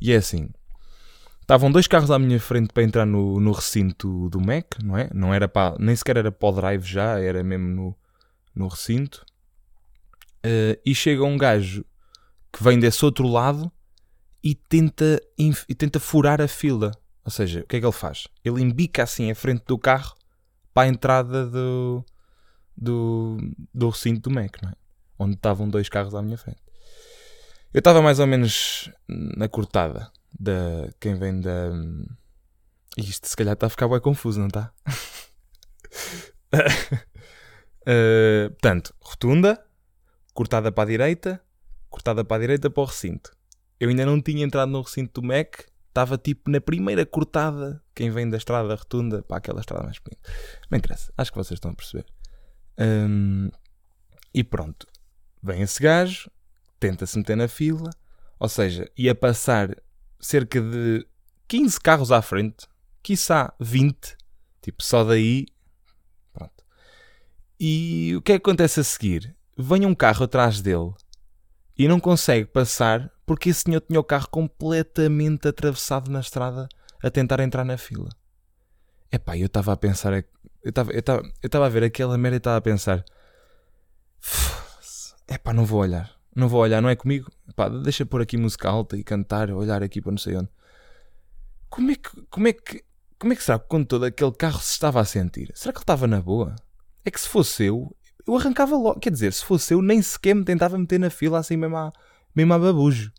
E 0.00 0.12
é 0.12 0.16
assim, 0.16 0.48
Estavam 1.46 1.70
dois 1.70 1.86
carros 1.86 2.10
à 2.10 2.18
minha 2.18 2.40
frente 2.40 2.72
para 2.72 2.82
entrar 2.82 3.06
no, 3.06 3.38
no 3.38 3.52
recinto 3.52 4.28
do 4.30 4.40
Mac, 4.40 4.82
não 4.82 4.98
é? 4.98 5.08
Não 5.14 5.32
era 5.32 5.46
para, 5.46 5.76
nem 5.78 5.94
sequer 5.94 6.16
era 6.16 6.32
para 6.32 6.48
o 6.48 6.50
drive 6.50 6.82
já, 6.82 7.20
era 7.20 7.40
mesmo 7.40 7.68
no, 7.68 7.96
no 8.52 8.66
recinto. 8.66 9.24
Uh, 10.44 10.76
e 10.84 10.92
chega 10.92 11.22
um 11.22 11.38
gajo 11.38 11.84
que 12.52 12.64
vem 12.64 12.80
desse 12.80 13.04
outro 13.04 13.28
lado 13.28 13.70
e 14.42 14.56
tenta, 14.56 15.22
e 15.38 15.74
tenta 15.76 16.00
furar 16.00 16.40
a 16.40 16.48
fila. 16.48 16.90
Ou 17.24 17.30
seja, 17.30 17.60
o 17.60 17.66
que 17.68 17.76
é 17.76 17.78
que 17.78 17.86
ele 17.86 17.92
faz? 17.92 18.26
Ele 18.44 18.60
embica 18.60 19.04
assim 19.04 19.30
a 19.30 19.34
frente 19.36 19.62
do 19.66 19.78
carro 19.78 20.16
para 20.74 20.88
a 20.88 20.90
entrada 20.90 21.46
do, 21.46 22.04
do, 22.76 23.36
do 23.72 23.88
recinto 23.90 24.28
do 24.28 24.34
Mac, 24.34 24.60
não 24.60 24.70
é? 24.70 24.74
Onde 25.16 25.36
estavam 25.36 25.68
dois 25.68 25.88
carros 25.88 26.12
à 26.12 26.20
minha 26.20 26.36
frente. 26.36 26.58
Eu 27.72 27.78
estava 27.78 28.02
mais 28.02 28.18
ou 28.18 28.26
menos 28.26 28.90
na 29.06 29.48
cortada 29.48 30.10
da 30.38 30.90
quem 31.00 31.14
vem 31.14 31.40
da. 31.40 31.70
Isto 32.96 33.28
se 33.28 33.36
calhar 33.36 33.54
está 33.54 33.66
a 33.66 33.70
ficar 33.70 33.88
bem 33.88 34.00
confuso, 34.00 34.38
não 34.38 34.46
está? 34.46 34.72
uh, 36.54 38.50
portanto, 38.50 38.94
rotunda, 39.00 39.64
cortada 40.32 40.72
para 40.72 40.84
a 40.84 40.86
direita, 40.86 41.42
cortada 41.90 42.24
para 42.24 42.36
a 42.36 42.40
direita 42.40 42.70
para 42.70 42.82
o 42.82 42.86
recinto. 42.86 43.36
Eu 43.78 43.90
ainda 43.90 44.06
não 44.06 44.20
tinha 44.20 44.44
entrado 44.44 44.70
no 44.70 44.80
recinto 44.80 45.20
do 45.20 45.26
Mac, 45.26 45.60
estava 45.88 46.16
tipo 46.16 46.50
na 46.50 46.60
primeira 46.60 47.04
cortada, 47.04 47.82
quem 47.94 48.10
vem 48.10 48.28
da 48.28 48.36
estrada 48.36 48.74
rotunda 48.74 49.22
para 49.22 49.36
aquela 49.36 49.60
estrada 49.60 49.84
mais 49.84 49.98
pequena. 49.98 50.20
Não 50.70 50.78
interessa, 50.78 51.12
acho 51.16 51.30
que 51.30 51.38
vocês 51.38 51.56
estão 51.56 51.70
a 51.70 51.74
perceber. 51.74 52.06
Um, 52.78 53.50
e 54.32 54.44
pronto, 54.44 54.86
vem 55.42 55.62
esse 55.62 55.82
gajo, 55.82 56.30
tenta-se 56.78 57.16
meter 57.18 57.36
na 57.36 57.48
fila, 57.48 57.90
ou 58.38 58.48
seja, 58.48 58.90
ia 58.96 59.14
passar 59.14 59.74
cerca 60.26 60.60
de 60.60 61.06
15 61.46 61.80
carros 61.80 62.10
à 62.10 62.20
frente, 62.20 62.66
quiçá 63.02 63.54
20, 63.60 64.16
tipo, 64.60 64.82
só 64.82 65.04
daí. 65.04 65.46
Pronto. 66.32 66.64
E 67.58 68.14
o 68.16 68.22
que 68.22 68.32
é 68.32 68.38
que 68.38 68.42
acontece 68.42 68.80
a 68.80 68.84
seguir? 68.84 69.36
Vem 69.56 69.86
um 69.86 69.94
carro 69.94 70.24
atrás 70.24 70.60
dele 70.60 70.92
e 71.78 71.86
não 71.86 72.00
consegue 72.00 72.46
passar 72.46 73.10
porque 73.24 73.50
esse 73.50 73.62
senhor 73.62 73.80
tinha 73.80 74.00
o 74.00 74.04
carro 74.04 74.28
completamente 74.28 75.48
atravessado 75.48 76.10
na 76.10 76.20
estrada 76.20 76.68
a 77.02 77.10
tentar 77.10 77.40
entrar 77.40 77.64
na 77.64 77.78
fila. 77.78 78.08
Epá, 79.10 79.36
eu 79.36 79.46
estava 79.46 79.72
a 79.72 79.76
pensar, 79.76 80.12
eu 80.12 80.24
estava 80.68 80.92
eu 80.92 81.02
eu 81.42 81.62
a 81.62 81.68
ver 81.68 81.84
aquela 81.84 82.18
merda 82.18 82.36
e 82.36 82.38
estava 82.38 82.56
a 82.56 82.60
pensar, 82.60 83.04
epá, 85.28 85.52
não 85.52 85.64
vou 85.64 85.80
olhar 85.80 86.15
não 86.36 86.48
vou 86.48 86.60
olhar, 86.60 86.82
não 86.82 86.88
é 86.90 86.94
comigo. 86.94 87.30
Pá, 87.56 87.68
deixa 87.70 88.04
pôr 88.04 88.20
aqui 88.20 88.36
música 88.36 88.68
alta 88.68 88.96
e 88.96 89.02
cantar, 89.02 89.50
olhar 89.50 89.82
aqui 89.82 90.02
para 90.02 90.12
não 90.12 90.18
sei 90.18 90.36
onde. 90.36 90.50
Como 91.70 91.90
é 91.90 91.94
que, 91.94 92.22
como 92.28 92.46
é 92.46 92.52
que, 92.52 92.84
como 93.18 93.32
é 93.32 93.36
que 93.36 93.42
será 93.42 93.58
que 93.58 93.66
com 93.66 93.82
todo 93.82 94.04
aquele 94.04 94.32
carro 94.32 94.60
se 94.60 94.72
estava 94.72 95.00
a 95.00 95.04
sentir? 95.04 95.50
Será 95.54 95.72
que 95.72 95.78
ele 95.78 95.84
estava 95.84 96.06
na 96.06 96.20
boa? 96.20 96.54
É 97.04 97.10
que 97.10 97.18
se 97.18 97.28
fosse 97.28 97.64
eu, 97.64 97.96
eu 98.26 98.36
arrancava 98.36 98.76
logo. 98.76 99.00
Quer 99.00 99.10
dizer, 99.10 99.32
se 99.32 99.44
fosse 99.44 99.72
eu, 99.72 99.80
nem 99.80 100.02
sequer 100.02 100.34
me 100.34 100.44
tentava 100.44 100.76
meter 100.76 101.00
na 101.00 101.08
fila 101.08 101.38
assim 101.38 101.56
mesmo 101.56 101.76
a, 101.76 101.90
mesmo 102.34 102.52
a 102.52 102.58
babujo. 102.58 103.10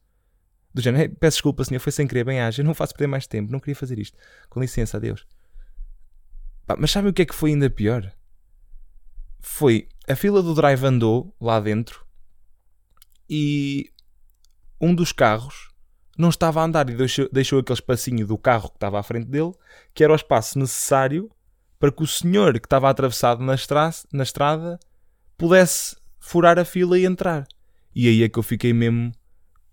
Do 0.72 0.82
género, 0.82 1.16
peço 1.20 1.38
desculpa, 1.38 1.64
senhor, 1.64 1.80
foi 1.80 1.92
sem 1.92 2.06
querer, 2.06 2.24
bem 2.24 2.38
eu 2.56 2.64
não 2.64 2.76
faço 2.76 2.94
perder 2.94 3.08
mais 3.08 3.26
tempo, 3.26 3.52
não 3.52 3.60
queria 3.60 3.76
fazer 3.76 3.98
isto. 3.98 4.16
Com 4.48 4.60
licença, 4.60 4.98
adeus. 4.98 5.26
Pá, 6.68 6.76
mas 6.78 6.92
sabe 6.92 7.10
o 7.10 7.14
que 7.14 7.24
é 7.24 7.26
que 7.26 7.34
foi 7.34 7.50
ainda 7.50 7.68
pior? 7.68 8.14
Foi 9.40 9.88
a 10.08 10.16
fila 10.16 10.44
do 10.44 10.54
drive 10.54 10.86
andou 10.86 11.36
lá 11.42 11.60
dentro 11.60 12.07
e 13.30 13.92
um 14.80 14.94
dos 14.94 15.12
carros 15.12 15.70
não 16.18 16.30
estava 16.30 16.62
a 16.62 16.64
andar 16.64 16.90
e 16.90 16.96
deixou, 16.96 17.30
deixou 17.32 17.60
aquele 17.60 17.78
espacinho 17.78 18.26
do 18.26 18.38
carro 18.38 18.70
que 18.70 18.78
estava 18.78 19.00
à 19.00 19.04
frente 19.04 19.28
dele, 19.28 19.54
que 19.94 20.04
era 20.04 20.14
o 20.14 20.16
espaço 20.16 20.58
necessário 20.58 21.30
para 21.80 21.92
que 21.92 22.02
o 22.02 22.08
senhor 22.08 22.54
que 22.54 22.66
estava 22.66 22.90
atravessado 22.90 23.44
na, 23.44 23.54
estra 23.54 23.92
na 24.12 24.24
estrada 24.24 24.80
pudesse 25.38 25.96
furar 26.20 26.58
a 26.58 26.66
fila 26.66 26.98
e 26.98 27.06
entrar. 27.06 27.48
E 27.94 28.08
aí 28.08 28.24
é 28.24 28.30
que 28.30 28.40
eu 28.40 28.44
fiquei 28.44 28.74
mesmo. 28.74 29.12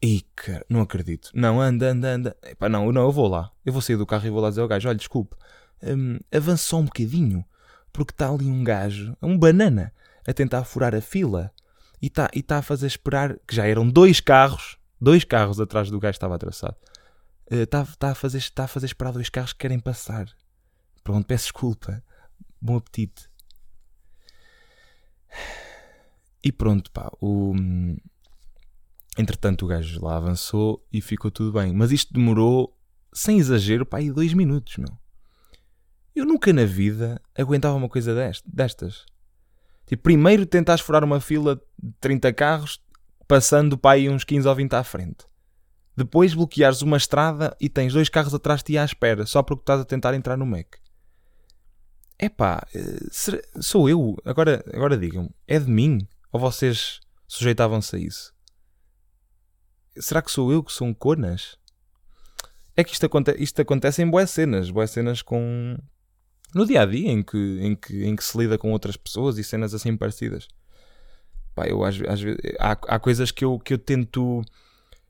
Ih, 0.02 0.22
não 0.68 0.82
acredito. 0.82 1.30
Não, 1.34 1.60
anda, 1.60 1.90
anda, 1.90 2.08
anda. 2.08 2.36
Epá, 2.42 2.68
não, 2.68 2.92
não, 2.92 3.02
eu 3.02 3.12
vou 3.12 3.26
lá. 3.26 3.50
Eu 3.64 3.72
vou 3.72 3.80
sair 3.80 3.96
do 3.96 4.04
carro 4.04 4.26
e 4.26 4.30
vou 4.30 4.40
lá 4.40 4.50
dizer 4.50 4.60
ao 4.60 4.68
gajo: 4.68 4.88
olha, 4.88 4.98
desculpe, 4.98 5.34
um, 5.82 6.18
avançou 6.30 6.80
um 6.80 6.84
bocadinho, 6.84 7.42
porque 7.90 8.12
está 8.12 8.28
ali 8.28 8.46
um 8.46 8.62
gajo, 8.62 9.16
um 9.22 9.38
banana, 9.38 9.92
a 10.26 10.32
tentar 10.32 10.64
furar 10.64 10.94
a 10.94 11.00
fila 11.00 11.50
e 12.04 12.08
está 12.08 12.28
e 12.34 12.42
tá 12.42 12.58
a 12.58 12.62
fazer 12.62 12.86
esperar, 12.86 13.38
que 13.48 13.56
já 13.56 13.66
eram 13.66 13.88
dois 13.88 14.20
carros, 14.20 14.76
dois 15.00 15.24
carros 15.24 15.58
atrás 15.58 15.88
do 15.88 15.98
gajo 15.98 16.12
que 16.12 16.16
estava 16.16 16.34
atravessado. 16.34 16.76
Está 17.50 17.82
uh, 17.82 17.96
tá 17.96 18.10
a, 18.10 18.14
fazer, 18.14 18.50
tá 18.50 18.64
a 18.64 18.68
fazer 18.68 18.84
esperar 18.84 19.12
dois 19.12 19.30
carros 19.30 19.54
que 19.54 19.60
querem 19.60 19.78
passar. 19.78 20.28
Pronto, 21.02 21.26
peço 21.26 21.44
desculpa. 21.44 22.04
Bom 22.60 22.76
apetite. 22.76 23.30
E 26.44 26.52
pronto, 26.52 26.90
pá. 26.90 27.10
O... 27.22 27.54
Entretanto, 29.16 29.64
o 29.64 29.68
gajo 29.68 30.04
lá 30.04 30.18
avançou 30.18 30.86
e 30.92 31.00
ficou 31.00 31.30
tudo 31.30 31.58
bem. 31.58 31.72
Mas 31.72 31.90
isto 31.90 32.12
demorou, 32.12 32.78
sem 33.14 33.38
exagero, 33.38 33.86
pá, 33.86 33.96
aí 33.96 34.10
dois 34.10 34.34
minutos, 34.34 34.76
meu. 34.76 34.94
Eu 36.14 36.26
nunca 36.26 36.52
na 36.52 36.66
vida 36.66 37.18
aguentava 37.34 37.74
uma 37.74 37.88
coisa 37.88 38.14
destas. 38.44 39.06
Tipo, 39.86 40.02
primeiro 40.02 40.46
tentas 40.46 40.80
furar 40.80 41.04
uma 41.04 41.20
fila 41.20 41.56
de 41.80 41.92
30 42.00 42.32
carros, 42.32 42.82
passando 43.28 43.76
para 43.76 43.96
aí 43.96 44.08
uns 44.08 44.24
15 44.24 44.48
ou 44.48 44.54
20 44.54 44.74
à 44.74 44.84
frente. 44.84 45.26
Depois 45.96 46.34
bloqueares 46.34 46.82
uma 46.82 46.96
estrada 46.96 47.56
e 47.60 47.68
tens 47.68 47.92
dois 47.92 48.08
carros 48.08 48.34
atrás 48.34 48.60
de 48.60 48.66
ti 48.66 48.78
à 48.78 48.84
espera, 48.84 49.26
só 49.26 49.42
porque 49.42 49.62
estás 49.62 49.80
a 49.80 49.84
tentar 49.84 50.14
entrar 50.14 50.36
no 50.36 50.46
Mac. 50.46 50.76
Epá, 52.18 52.66
eh, 52.74 52.98
sou 53.60 53.88
eu. 53.88 54.16
Agora, 54.24 54.64
agora 54.72 54.96
digam, 54.96 55.30
é 55.46 55.58
de 55.58 55.70
mim? 55.70 56.06
Ou 56.32 56.40
vocês 56.40 57.00
sujeitavam-se 57.26 57.96
a 57.96 57.98
isso? 57.98 58.34
Será 59.96 60.20
que 60.20 60.30
sou 60.30 60.52
eu 60.52 60.62
que 60.62 60.72
sou 60.72 60.86
um 60.86 60.94
conas? 60.94 61.56
É 62.76 62.82
que 62.82 62.92
isto, 62.92 63.06
aconte 63.06 63.34
isto 63.38 63.60
acontece 63.62 64.02
em 64.02 64.10
boas 64.10 64.30
cenas, 64.30 64.70
boas 64.70 64.90
cenas 64.90 65.22
com, 65.22 65.76
no 66.54 66.66
dia 66.66 66.82
a 66.82 66.86
dia 66.86 67.10
em 67.10 67.22
que, 67.22 67.58
em 67.60 67.74
que, 67.74 68.04
em 68.04 68.16
que 68.16 68.24
se 68.24 68.36
lida 68.38 68.56
com 68.56 68.70
outras 68.72 68.96
pessoas 68.96 69.38
e 69.38 69.44
cenas 69.44 69.74
assim 69.74 69.96
parecidas. 69.96 70.48
Pá, 71.54 71.66
eu 71.66 71.84
às, 71.84 72.00
às 72.02 72.20
vezes 72.20 72.38
há, 72.58 72.72
há 72.72 72.98
coisas 72.98 73.30
que 73.30 73.44
eu, 73.44 73.58
que 73.58 73.74
eu 73.74 73.78
tento. 73.78 74.42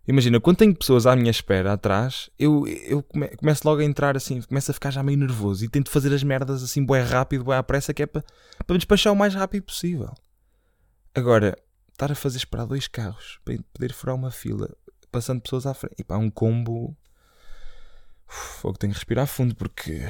Imagina, 0.06 0.38
quando 0.38 0.58
tenho 0.58 0.74
pessoas 0.74 1.06
à 1.06 1.16
minha 1.16 1.30
espera 1.30 1.72
atrás, 1.72 2.28
eu, 2.38 2.66
eu 2.66 3.02
come, 3.02 3.28
começo 3.28 3.66
logo 3.66 3.80
a 3.80 3.84
entrar 3.84 4.16
assim, 4.16 4.42
começo 4.42 4.70
a 4.70 4.74
ficar 4.74 4.90
já 4.90 5.02
meio 5.02 5.16
nervoso 5.16 5.64
e 5.64 5.68
tento 5.68 5.90
fazer 5.90 6.12
as 6.12 6.22
merdas 6.22 6.62
assim, 6.62 6.84
bué 6.84 7.00
rápido, 7.00 7.44
bué 7.44 7.56
à 7.56 7.62
pressa, 7.62 7.94
que 7.94 8.02
é 8.02 8.06
para, 8.06 8.22
me 8.68 8.76
despachar 8.76 9.14
o 9.14 9.16
mais 9.16 9.34
rápido 9.34 9.62
possível. 9.62 10.12
Agora, 11.14 11.56
estar 11.90 12.12
a 12.12 12.14
fazer 12.14 12.36
esperar 12.36 12.66
dois 12.66 12.86
carros 12.86 13.40
para 13.44 13.56
poder 13.72 13.94
furar 13.94 14.14
uma 14.14 14.30
fila, 14.30 14.68
passando 15.10 15.40
pessoas 15.40 15.64
à 15.64 15.72
frente, 15.72 15.94
e 15.98 16.04
pá, 16.04 16.18
um 16.18 16.28
combo. 16.28 16.94
Fogo, 18.26 18.76
tenho 18.76 18.92
que 18.92 18.98
respirar 18.98 19.26
fundo 19.26 19.54
porque. 19.54 20.06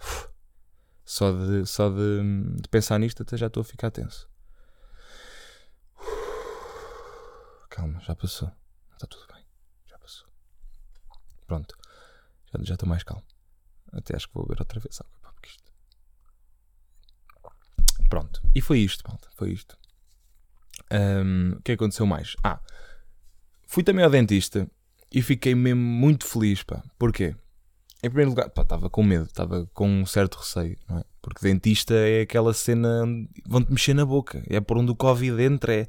Uf, 0.00 0.28
só 1.06 1.30
de, 1.30 1.64
só 1.64 1.88
de, 1.88 2.20
de 2.60 2.68
pensar 2.68 2.98
nisto 2.98 3.22
até 3.22 3.36
já 3.36 3.46
estou 3.46 3.60
a 3.60 3.64
ficar 3.64 3.92
tenso. 3.92 4.28
Calma, 7.70 8.00
já 8.00 8.16
passou. 8.16 8.50
Está 8.92 9.06
tudo 9.06 9.24
bem. 9.32 9.44
Já 9.86 9.96
passou. 9.98 10.26
Pronto. 11.46 11.78
Já, 12.46 12.58
já 12.64 12.74
estou 12.74 12.88
mais 12.88 13.04
calmo. 13.04 13.22
Até 13.92 14.16
acho 14.16 14.26
que 14.26 14.34
vou 14.34 14.46
ver 14.48 14.58
outra 14.58 14.80
vez 14.80 15.00
água. 15.00 15.32
Porque 15.32 15.48
isto... 15.48 15.72
Pronto. 18.10 18.42
E 18.52 18.60
foi 18.60 18.80
isto, 18.80 19.04
malta. 19.06 19.28
Foi 19.36 19.52
isto. 19.52 19.78
Um, 20.90 21.52
o 21.52 21.62
que 21.62 21.72
aconteceu 21.72 22.04
mais? 22.04 22.34
Ah, 22.42 22.60
fui 23.66 23.84
também 23.84 24.04
ao 24.04 24.10
dentista 24.10 24.68
e 25.12 25.22
fiquei 25.22 25.54
mesmo 25.54 25.82
muito 25.82 26.26
feliz, 26.26 26.64
pá. 26.64 26.82
Porquê? 26.98 27.36
Em 28.06 28.08
primeiro 28.08 28.30
lugar, 28.30 28.46
estava 28.46 28.88
com 28.88 29.02
medo, 29.02 29.24
estava 29.24 29.68
com 29.74 29.88
um 29.88 30.06
certo 30.06 30.36
receio, 30.36 30.78
não 30.88 30.98
é? 30.98 31.04
Porque 31.20 31.40
dentista 31.42 31.92
é 31.92 32.20
aquela 32.20 32.54
cena 32.54 33.04
vão-te 33.44 33.72
mexer 33.72 33.94
na 33.94 34.06
boca, 34.06 34.44
é 34.48 34.60
por 34.60 34.78
onde 34.78 34.92
o 34.92 34.94
Covid 34.94 35.42
entra, 35.42 35.74
é, 35.74 35.86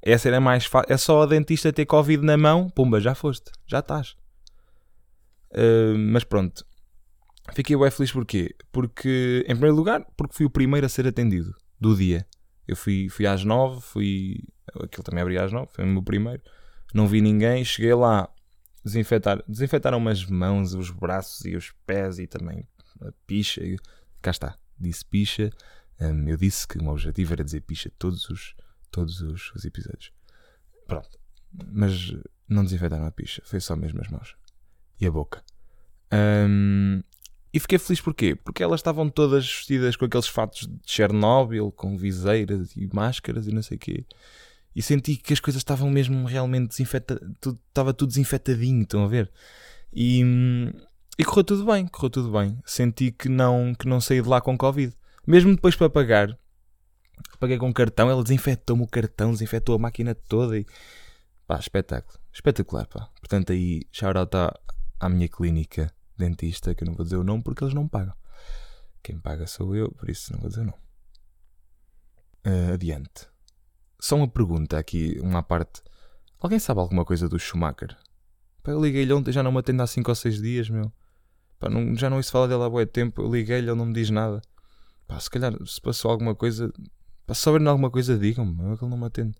Essa 0.00 0.28
era 0.28 0.40
mais 0.40 0.64
fácil. 0.64 0.90
É 0.90 0.96
só 0.96 1.22
a 1.22 1.26
dentista 1.26 1.70
ter 1.70 1.84
Covid 1.84 2.24
na 2.24 2.38
mão, 2.38 2.70
pumba, 2.70 2.98
já 2.98 3.14
foste, 3.14 3.52
já 3.66 3.80
estás. 3.80 4.16
Uh, 5.52 5.98
mas 5.98 6.24
pronto. 6.24 6.64
Fiquei 7.52 7.76
bem 7.76 7.90
feliz 7.90 8.10
porquê? 8.10 8.56
Porque, 8.72 9.44
em 9.46 9.52
primeiro 9.52 9.76
lugar, 9.76 10.06
porque 10.16 10.34
fui 10.34 10.46
o 10.46 10.50
primeiro 10.50 10.86
a 10.86 10.88
ser 10.88 11.06
atendido 11.06 11.54
do 11.78 11.94
dia. 11.94 12.26
Eu 12.66 12.74
fui, 12.74 13.10
fui 13.10 13.26
às 13.26 13.44
nove, 13.44 13.82
fui. 13.82 14.44
Aquilo 14.82 15.02
também 15.02 15.20
abria 15.20 15.44
às 15.44 15.52
nove, 15.52 15.68
foi 15.74 15.84
o 15.84 15.88
meu 15.88 16.02
primeiro. 16.02 16.40
Não 16.94 17.06
vi 17.06 17.20
ninguém, 17.20 17.62
cheguei 17.66 17.92
lá, 17.92 18.30
desinfetar, 18.84 19.42
desinfetaram 19.46 19.98
umas 19.98 20.24
mãos, 20.24 20.74
os 20.74 20.90
braços 20.90 21.44
e 21.44 21.56
os 21.56 21.72
pés 21.86 22.18
e 22.18 22.26
também 22.26 22.66
a 23.00 23.12
picha. 23.26 23.62
Cá 24.22 24.30
está, 24.30 24.58
disse 24.78 25.04
picha. 25.04 25.50
Um, 26.00 26.28
eu 26.28 26.36
disse 26.36 26.66
que 26.66 26.78
o 26.78 26.82
meu 26.82 26.92
objetivo 26.92 27.32
era 27.34 27.44
dizer 27.44 27.60
picha 27.60 27.90
todos 27.98 28.28
os, 28.30 28.54
todos 28.90 29.20
os, 29.20 29.52
os 29.54 29.64
episódios. 29.64 30.12
Pronto. 30.86 31.18
Mas 31.72 32.14
não 32.48 32.64
desinfetaram 32.64 33.06
a 33.06 33.10
picha, 33.10 33.42
foi 33.44 33.60
só 33.60 33.76
mesmo 33.76 34.00
as 34.00 34.08
mãos 34.08 34.36
e 35.00 35.06
a 35.06 35.10
boca. 35.10 35.42
Um, 36.12 37.02
e 37.52 37.58
fiquei 37.58 37.78
feliz 37.78 38.00
porquê? 38.00 38.34
Porque 38.36 38.62
elas 38.62 38.80
estavam 38.80 39.08
todas 39.08 39.44
vestidas 39.44 39.96
com 39.96 40.04
aqueles 40.04 40.28
fatos 40.28 40.66
de 40.66 40.78
Chernobyl, 40.84 41.72
com 41.72 41.96
viseiras 41.96 42.76
e 42.76 42.88
máscaras 42.92 43.46
e 43.46 43.52
não 43.52 43.62
sei 43.62 43.76
o 43.76 43.80
quê. 43.80 44.04
E 44.74 44.82
senti 44.82 45.16
que 45.16 45.32
as 45.32 45.40
coisas 45.40 45.60
estavam 45.60 45.90
mesmo 45.90 46.26
realmente 46.26 46.68
desinfetadas, 46.68 47.28
estava 47.68 47.92
tudo 47.92 48.10
desinfetadinho, 48.10 48.82
estão 48.82 49.04
a 49.04 49.08
ver? 49.08 49.30
E, 49.92 50.22
e 51.18 51.24
correu 51.24 51.44
tudo 51.44 51.64
bem, 51.66 51.86
correu 51.86 52.10
tudo 52.10 52.30
bem. 52.30 52.58
Senti 52.64 53.10
que 53.10 53.28
não, 53.28 53.74
que 53.74 53.88
não 53.88 54.00
saí 54.00 54.22
de 54.22 54.28
lá 54.28 54.40
com 54.40 54.56
Covid. 54.56 54.94
Mesmo 55.26 55.54
depois 55.54 55.74
para 55.74 55.90
pagar, 55.90 56.38
paguei 57.38 57.58
com 57.58 57.72
cartão, 57.72 58.08
ela 58.10 58.22
desinfetou-me 58.22 58.84
o 58.84 58.86
cartão, 58.86 59.32
desinfetou 59.32 59.74
a 59.74 59.78
máquina 59.78 60.14
toda 60.14 60.58
e 60.58 60.66
pá, 61.46 61.58
espetáculo, 61.58 62.18
espetacular, 62.32 62.86
pá. 62.86 63.10
Portanto, 63.18 63.52
aí, 63.52 63.82
shout 63.90 64.16
out 64.16 64.36
à, 64.36 64.52
à 65.00 65.08
minha 65.08 65.28
clínica 65.28 65.92
dentista, 66.16 66.74
que 66.74 66.84
eu 66.84 66.86
não 66.86 66.94
vou 66.94 67.04
dizer 67.04 67.16
o 67.16 67.24
nome 67.24 67.42
porque 67.42 67.64
eles 67.64 67.74
não 67.74 67.88
pagam. 67.88 68.14
Quem 69.02 69.18
paga 69.18 69.46
sou 69.46 69.74
eu, 69.74 69.90
por 69.92 70.08
isso 70.10 70.32
não 70.32 70.40
vou 70.40 70.48
dizer 70.48 70.60
o 70.60 70.66
nome. 70.66 70.78
Uh, 72.46 72.74
adiante. 72.74 73.29
Só 74.00 74.16
uma 74.16 74.28
pergunta 74.28 74.78
aqui, 74.78 75.18
uma 75.22 75.42
parte. 75.42 75.82
Alguém 76.40 76.58
sabe 76.58 76.80
alguma 76.80 77.04
coisa 77.04 77.28
do 77.28 77.38
Schumacher? 77.38 77.96
Pá, 78.62 78.72
eu 78.72 78.82
liguei-lhe 78.82 79.12
ontem, 79.12 79.32
já 79.32 79.42
não 79.42 79.52
me 79.52 79.58
atende 79.58 79.82
há 79.82 79.86
5 79.86 80.10
ou 80.10 80.14
6 80.14 80.40
dias, 80.40 80.70
meu. 80.70 80.90
Pá, 81.58 81.68
não, 81.68 81.94
já 81.94 82.08
não 82.08 82.16
ouço 82.16 82.32
falar 82.32 82.46
dele 82.46 82.62
há 82.62 82.70
muito 82.70 82.90
tempo. 82.90 83.22
Eu 83.22 83.30
liguei-lhe, 83.30 83.68
ele 83.68 83.76
não 83.76 83.86
me 83.86 83.92
diz 83.92 84.08
nada. 84.10 84.40
Pá, 85.06 85.20
se 85.20 85.30
calhar 85.30 85.52
se 85.66 85.80
passou 85.80 86.10
alguma 86.10 86.34
coisa. 86.34 86.72
Pá, 87.26 87.34
se 87.34 87.42
souberem 87.42 87.68
alguma 87.68 87.90
coisa, 87.90 88.18
digam-me. 88.18 88.72
É 88.72 88.76
que 88.76 88.84
ele 88.84 88.90
não 88.90 88.98
me 88.98 89.06
atende. 89.06 89.36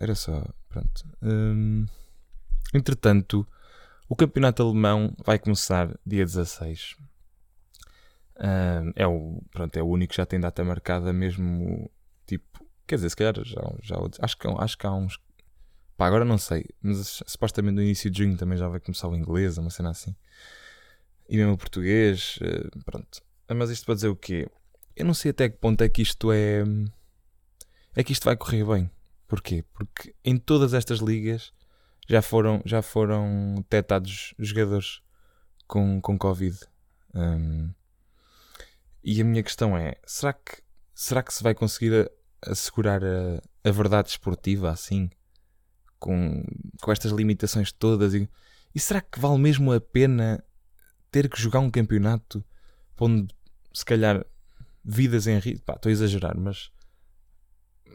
Era 0.00 0.14
só. 0.14 0.42
Pronto. 0.68 1.04
Hum, 1.22 1.86
entretanto, 2.74 3.46
o 4.08 4.16
campeonato 4.16 4.62
alemão 4.62 5.14
vai 5.24 5.38
começar 5.38 5.94
dia 6.04 6.24
16. 6.24 6.96
Hum, 8.38 8.92
é, 8.94 9.06
o, 9.06 9.42
pronto, 9.50 9.76
é 9.76 9.82
o 9.82 9.86
único 9.86 10.12
que 10.12 10.16
já 10.16 10.26
tem 10.26 10.40
data 10.40 10.64
marcada, 10.64 11.12
mesmo. 11.12 11.90
Quer 12.86 12.96
dizer, 12.96 13.10
se 13.10 13.16
calhar 13.16 13.34
já, 13.44 13.60
já 13.82 13.96
acho, 14.20 14.38
que, 14.38 14.48
acho 14.48 14.78
que 14.78 14.86
há 14.86 14.92
uns. 14.92 15.18
Pá, 15.96 16.06
agora 16.06 16.24
não 16.24 16.38
sei, 16.38 16.66
mas 16.82 17.22
supostamente 17.26 17.74
no 17.74 17.82
início 17.82 18.10
de 18.10 18.18
junho 18.22 18.36
também 18.36 18.58
já 18.58 18.68
vai 18.68 18.78
começar 18.80 19.08
o 19.08 19.16
inglês, 19.16 19.56
uma 19.56 19.70
cena 19.70 19.90
assim 19.90 20.14
e 21.28 21.36
mesmo 21.36 21.52
o 21.52 21.58
português, 21.58 22.38
eh, 22.42 22.68
pronto. 22.84 23.22
Mas 23.48 23.70
isto 23.70 23.84
para 23.84 23.94
dizer 23.94 24.08
o 24.08 24.16
quê? 24.16 24.48
Eu 24.94 25.04
não 25.04 25.14
sei 25.14 25.30
até 25.30 25.48
que 25.48 25.58
ponto 25.58 25.82
é 25.82 25.88
que 25.88 26.02
isto 26.02 26.32
é. 26.32 26.64
É 27.94 28.02
que 28.02 28.12
isto 28.12 28.24
vai 28.24 28.36
correr 28.36 28.64
bem. 28.64 28.90
Porquê? 29.26 29.64
Porque 29.72 30.14
em 30.24 30.36
todas 30.36 30.74
estas 30.74 31.00
ligas 31.00 31.52
já 32.08 32.22
foram, 32.22 32.62
já 32.64 32.82
foram 32.82 33.54
detectados 33.56 34.34
jogadores 34.38 35.00
com, 35.66 36.00
com 36.00 36.18
Covid. 36.18 36.58
Um, 37.14 37.72
e 39.02 39.20
a 39.20 39.24
minha 39.24 39.42
questão 39.42 39.76
é: 39.76 39.96
será 40.04 40.32
que, 40.32 40.62
será 40.94 41.22
que 41.22 41.32
se 41.34 41.42
vai 41.42 41.54
conseguir 41.54 42.10
assegurar 42.42 43.02
a, 43.04 43.42
a 43.64 43.70
verdade 43.70 44.10
esportiva 44.10 44.70
assim? 44.70 45.10
Com, 45.98 46.44
com 46.82 46.92
estas 46.92 47.12
limitações 47.12 47.72
todas? 47.72 48.14
E, 48.14 48.28
e 48.74 48.80
será 48.80 49.00
que 49.00 49.18
vale 49.18 49.38
mesmo 49.38 49.72
a 49.72 49.80
pena 49.80 50.42
ter 51.10 51.28
que 51.28 51.40
jogar 51.40 51.60
um 51.60 51.70
campeonato 51.70 52.44
pondo 52.94 53.34
se 53.72 53.84
calhar 53.84 54.24
vidas 54.84 55.26
em 55.26 55.38
risco. 55.38 55.72
Estou 55.72 55.90
a 55.90 55.92
exagerar, 55.92 56.36
mas 56.38 56.70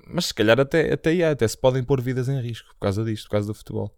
mas 0.07 0.25
se 0.25 0.33
calhar 0.33 0.59
até, 0.59 0.93
até, 0.93 1.23
até 1.23 1.47
se 1.47 1.57
podem 1.57 1.83
pôr 1.83 2.01
vidas 2.01 2.27
em 2.27 2.39
risco 2.41 2.67
por 2.73 2.79
causa 2.79 3.03
disto, 3.03 3.25
por 3.25 3.31
causa 3.31 3.47
do 3.47 3.53
futebol. 3.53 3.95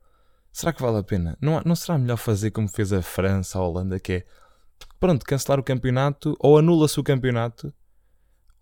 Será 0.51 0.71
que 0.71 0.82
vale 0.82 0.97
a 0.97 1.03
pena? 1.03 1.36
Não, 1.41 1.60
não 1.65 1.75
será 1.75 1.97
melhor 1.97 2.17
fazer 2.17 2.51
como 2.51 2.67
fez 2.67 2.93
a 2.93 3.01
França, 3.01 3.58
a 3.58 3.62
Holanda, 3.62 3.99
que 3.99 4.13
é 4.13 4.25
pronto, 4.99 5.25
cancelar 5.25 5.60
o 5.60 5.63
campeonato, 5.63 6.36
ou 6.39 6.58
anula-se 6.58 6.99
o 6.99 7.03
campeonato, 7.03 7.73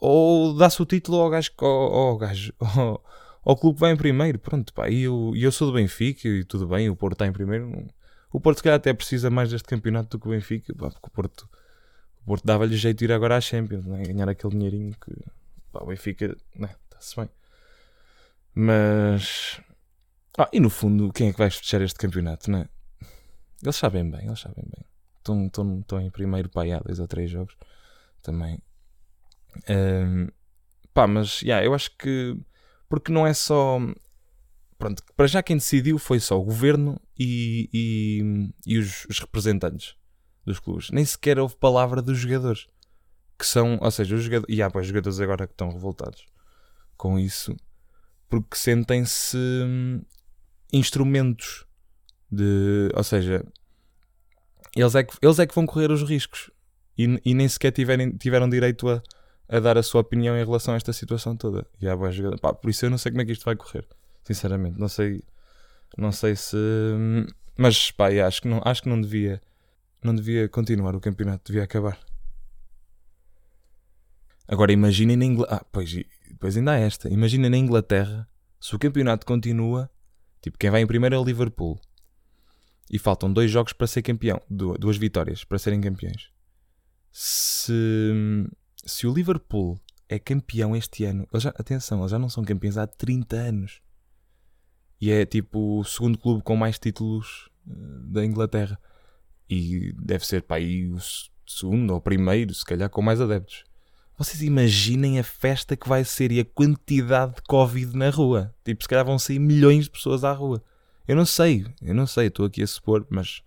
ou 0.01 0.55
dá-se 0.55 0.81
o 0.81 0.85
título 0.85 1.19
ao 1.19 1.29
gajo, 1.29 1.51
ao, 1.59 1.67
ao 1.67 2.17
gajo, 2.17 2.51
ao, 2.59 3.05
ao 3.45 3.55
clube 3.55 3.75
que 3.75 3.81
vai 3.81 3.91
em 3.91 3.95
primeiro. 3.95 4.39
Pronto, 4.39 4.73
pá, 4.73 4.89
e 4.89 5.03
eu, 5.03 5.31
eu 5.35 5.51
sou 5.51 5.67
do 5.67 5.73
Benfica 5.75 6.27
e 6.27 6.43
tudo 6.43 6.67
bem, 6.67 6.89
o 6.89 6.95
Porto 6.95 7.13
está 7.13 7.27
em 7.27 7.31
primeiro. 7.31 7.87
O 8.33 8.41
Porto, 8.41 8.57
se 8.57 8.63
calhar, 8.63 8.77
até 8.77 8.93
precisa 8.93 9.29
mais 9.29 9.51
deste 9.51 9.67
campeonato 9.67 10.17
do 10.17 10.19
que 10.19 10.27
o 10.27 10.31
Benfica, 10.31 10.73
pá, 10.73 10.89
porque 10.89 11.07
o 11.07 11.11
Porto, 11.11 11.47
o 12.23 12.25
Porto 12.25 12.43
dava-lhe 12.43 12.75
jeito 12.75 12.97
de 12.97 13.05
ir 13.05 13.11
agora 13.11 13.37
à 13.37 13.41
Champions, 13.41 13.85
né? 13.85 14.01
ganhar 14.03 14.27
aquele 14.27 14.53
dinheirinho 14.53 14.95
que 14.99 15.13
pá, 15.71 15.83
o 15.83 15.87
Benfica, 15.87 16.35
né? 16.55 16.75
está-se 16.85 17.15
bem. 17.15 17.29
Mas, 18.55 19.61
ah, 20.37 20.49
e 20.51 20.59
no 20.59 20.69
fundo, 20.69 21.13
quem 21.13 21.29
é 21.29 21.31
que 21.31 21.37
vai 21.37 21.51
fechar 21.51 21.81
este 21.81 21.99
campeonato, 21.99 22.49
né? 22.49 22.67
Eles 23.61 23.75
sabem 23.75 24.09
bem, 24.09 24.25
eles 24.25 24.39
sabem 24.39 24.65
bem. 24.65 24.83
Estão, 25.19 25.45
estão, 25.45 25.79
estão 25.79 26.01
em 26.01 26.09
primeiro, 26.09 26.49
pá, 26.49 26.63
há 26.65 26.79
dois 26.79 26.99
ou 26.99 27.07
três 27.07 27.29
jogos 27.29 27.55
também. 28.23 28.59
Um, 29.69 30.27
pá, 30.93 31.07
mas, 31.07 31.41
yeah, 31.41 31.65
eu 31.65 31.73
acho 31.73 31.95
que, 31.97 32.37
porque 32.89 33.11
não 33.11 33.25
é 33.25 33.33
só 33.33 33.79
pronto, 34.77 35.03
para 35.15 35.27
já 35.27 35.43
quem 35.43 35.57
decidiu 35.57 35.99
foi 35.99 36.19
só 36.19 36.39
o 36.39 36.43
governo 36.43 36.99
e, 37.17 37.69
e, 37.71 38.49
e 38.65 38.77
os, 38.79 39.05
os, 39.05 39.19
representantes 39.19 39.95
dos 40.43 40.59
clubes. 40.59 40.89
Nem 40.89 41.05
sequer 41.05 41.37
houve 41.37 41.55
palavra 41.55 42.01
dos 42.01 42.17
jogadores. 42.17 42.67
Que 43.37 43.45
são, 43.45 43.77
ou 43.81 43.91
seja, 43.91 44.15
os 44.15 44.23
jogadores. 44.23 44.55
E 44.55 44.61
há 44.61 44.67
os 44.73 44.87
jogadores 44.87 45.19
agora 45.19 45.47
que 45.47 45.53
estão 45.53 45.71
revoltados 45.71 46.25
com 46.97 47.17
isso 47.19 47.55
porque 48.31 48.55
sentem-se 48.55 49.37
hum, 49.37 50.01
instrumentos 50.71 51.65
de. 52.31 52.89
Ou 52.95 53.03
seja, 53.03 53.45
eles 54.73 54.95
é 54.95 55.03
que, 55.03 55.13
eles 55.21 55.37
é 55.37 55.45
que 55.45 55.53
vão 55.53 55.65
correr 55.65 55.91
os 55.91 56.01
riscos 56.01 56.49
e, 56.97 57.19
e 57.25 57.33
nem 57.33 57.47
sequer 57.49 57.71
tiverem, 57.71 58.15
tiveram 58.15 58.49
direito 58.49 58.87
a, 58.87 59.03
a 59.51 59.59
dar 59.59 59.77
a 59.77 59.83
sua 59.83 59.99
opinião 59.99 60.37
em 60.37 60.45
relação 60.45 60.73
a 60.73 60.77
esta 60.77 60.93
situação 60.93 61.35
toda. 61.35 61.67
E 61.81 61.87
há 61.87 61.97
Pá, 62.41 62.53
por 62.53 62.69
isso 62.69 62.85
eu 62.85 62.89
não 62.89 62.97
sei 62.97 63.11
como 63.11 63.21
é 63.21 63.25
que 63.25 63.33
isto 63.33 63.43
vai 63.43 63.55
correr. 63.55 63.85
Sinceramente, 64.23 64.79
não 64.79 64.87
sei, 64.87 65.21
não 65.97 66.11
sei 66.11 66.37
se. 66.37 66.55
Mas 67.57 67.91
pá, 67.91 68.07
acho 68.25 68.41
que 68.41 68.47
não, 68.47 68.61
acho 68.63 68.81
que 68.81 68.87
não 68.87 68.99
devia, 68.99 69.41
não 70.01 70.15
devia 70.15 70.47
continuar 70.47 70.95
o 70.95 71.01
campeonato, 71.01 71.51
devia 71.51 71.63
acabar. 71.63 71.99
Agora 74.47 74.71
imaginem 74.71 75.17
na 75.17 75.25
Inglaterra. 75.25 75.59
Ah, 75.61 75.65
pois, 75.69 75.93
pois 76.39 76.55
ainda 76.55 76.71
há 76.71 76.77
esta. 76.77 77.09
Imagina 77.09 77.49
na 77.49 77.57
Inglaterra 77.57 78.27
se 78.59 78.73
o 78.73 78.79
campeonato 78.79 79.25
continua. 79.25 79.89
Tipo, 80.41 80.57
quem 80.57 80.69
vai 80.69 80.81
em 80.81 80.87
primeiro 80.87 81.15
é 81.15 81.19
o 81.19 81.23
Liverpool. 81.23 81.79
E 82.89 82.97
faltam 82.97 83.31
dois 83.31 83.51
jogos 83.51 83.73
para 83.73 83.87
ser 83.87 84.01
campeão. 84.01 84.41
Duas 84.49 84.97
vitórias 84.97 85.43
para 85.43 85.59
serem 85.59 85.81
campeões. 85.81 86.31
Se, 87.11 87.71
se 88.85 89.07
o 89.07 89.13
Liverpool 89.13 89.79
é 90.09 90.19
campeão 90.19 90.75
este 90.75 91.05
ano. 91.05 91.27
Já, 91.35 91.49
atenção, 91.49 91.99
eles 91.99 92.11
já 92.11 92.19
não 92.19 92.29
são 92.29 92.43
campeões 92.43 92.77
há 92.77 92.85
30 92.85 93.35
anos 93.35 93.81
e 94.99 95.09
é 95.09 95.25
tipo 95.25 95.79
o 95.79 95.83
segundo 95.83 96.17
clube 96.17 96.43
com 96.43 96.55
mais 96.55 96.77
títulos 96.77 97.49
eh, 97.67 97.73
da 98.03 98.23
Inglaterra. 98.23 98.79
E 99.49 99.93
deve 99.93 100.25
ser 100.25 100.43
para 100.43 100.57
aí 100.57 100.87
o 100.87 100.97
segundo 101.45 101.91
ou 101.93 101.99
primeiro, 101.99 102.53
se 102.53 102.63
calhar, 102.63 102.89
com 102.89 103.01
mais 103.01 103.19
adeptos. 103.19 103.63
Vocês 104.17 104.43
imaginem 104.43 105.19
a 105.19 105.23
festa 105.23 105.75
que 105.75 105.89
vai 105.89 106.05
ser 106.05 106.31
e 106.31 106.39
a 106.39 106.45
quantidade 106.45 107.35
de 107.35 107.41
Covid 107.41 107.97
na 107.97 108.09
rua. 108.11 108.53
Tipo, 108.63 108.83
se 108.83 108.87
calhar 108.87 109.03
vão 109.03 109.17
sair 109.17 109.39
milhões 109.39 109.85
de 109.85 109.89
pessoas 109.89 110.23
à 110.23 110.31
rua. 110.31 110.63
Eu 111.07 111.15
não 111.15 111.25
sei, 111.25 111.65
eu 111.81 111.95
não 111.95 112.05
sei, 112.05 112.27
estou 112.27 112.45
aqui 112.45 112.61
a 112.61 112.67
supor, 112.67 113.05
mas 113.09 113.41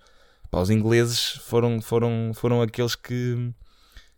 pá, 0.50 0.60
os 0.60 0.70
ingleses 0.70 1.36
foram, 1.46 1.80
foram, 1.80 2.32
foram 2.34 2.60
aqueles 2.60 2.96
que, 2.96 3.54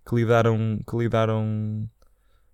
que 0.06 0.14
lidaram, 0.14 0.78
que 0.88 0.96
lidaram 0.96 1.90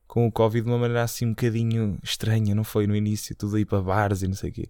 com 0.06 0.26
o 0.26 0.32
Covid 0.32 0.64
de 0.64 0.70
uma 0.70 0.78
maneira 0.78 1.02
assim 1.02 1.26
um 1.26 1.30
bocadinho 1.30 1.98
estranha, 2.02 2.54
não 2.54 2.64
foi 2.64 2.86
no 2.86 2.96
início, 2.96 3.36
tudo 3.36 3.56
aí 3.56 3.64
para 3.64 3.82
bares 3.82 4.22
e 4.22 4.28
não 4.28 4.34
sei 4.34 4.50
o 4.50 4.52
quê. 4.52 4.68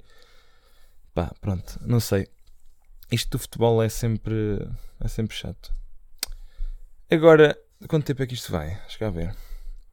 Pá, 1.14 1.32
pronto, 1.40 1.78
não 1.86 2.00
sei. 2.00 2.26
Isto 3.10 3.32
do 3.32 3.38
futebol 3.38 3.82
é 3.82 3.88
sempre, 3.88 4.66
é 5.00 5.08
sempre 5.08 5.36
chato. 5.36 5.72
Agora, 7.10 7.58
quanto 7.88 8.06
tempo 8.06 8.22
é 8.22 8.26
que 8.26 8.34
isto 8.34 8.50
vai? 8.50 8.72
Acho 8.86 8.98
que 8.98 9.04
a 9.04 9.10
ver. 9.10 9.36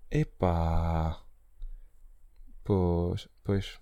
Epá. 0.10 1.20
Pois, 2.64 3.28
pois. 3.44 3.80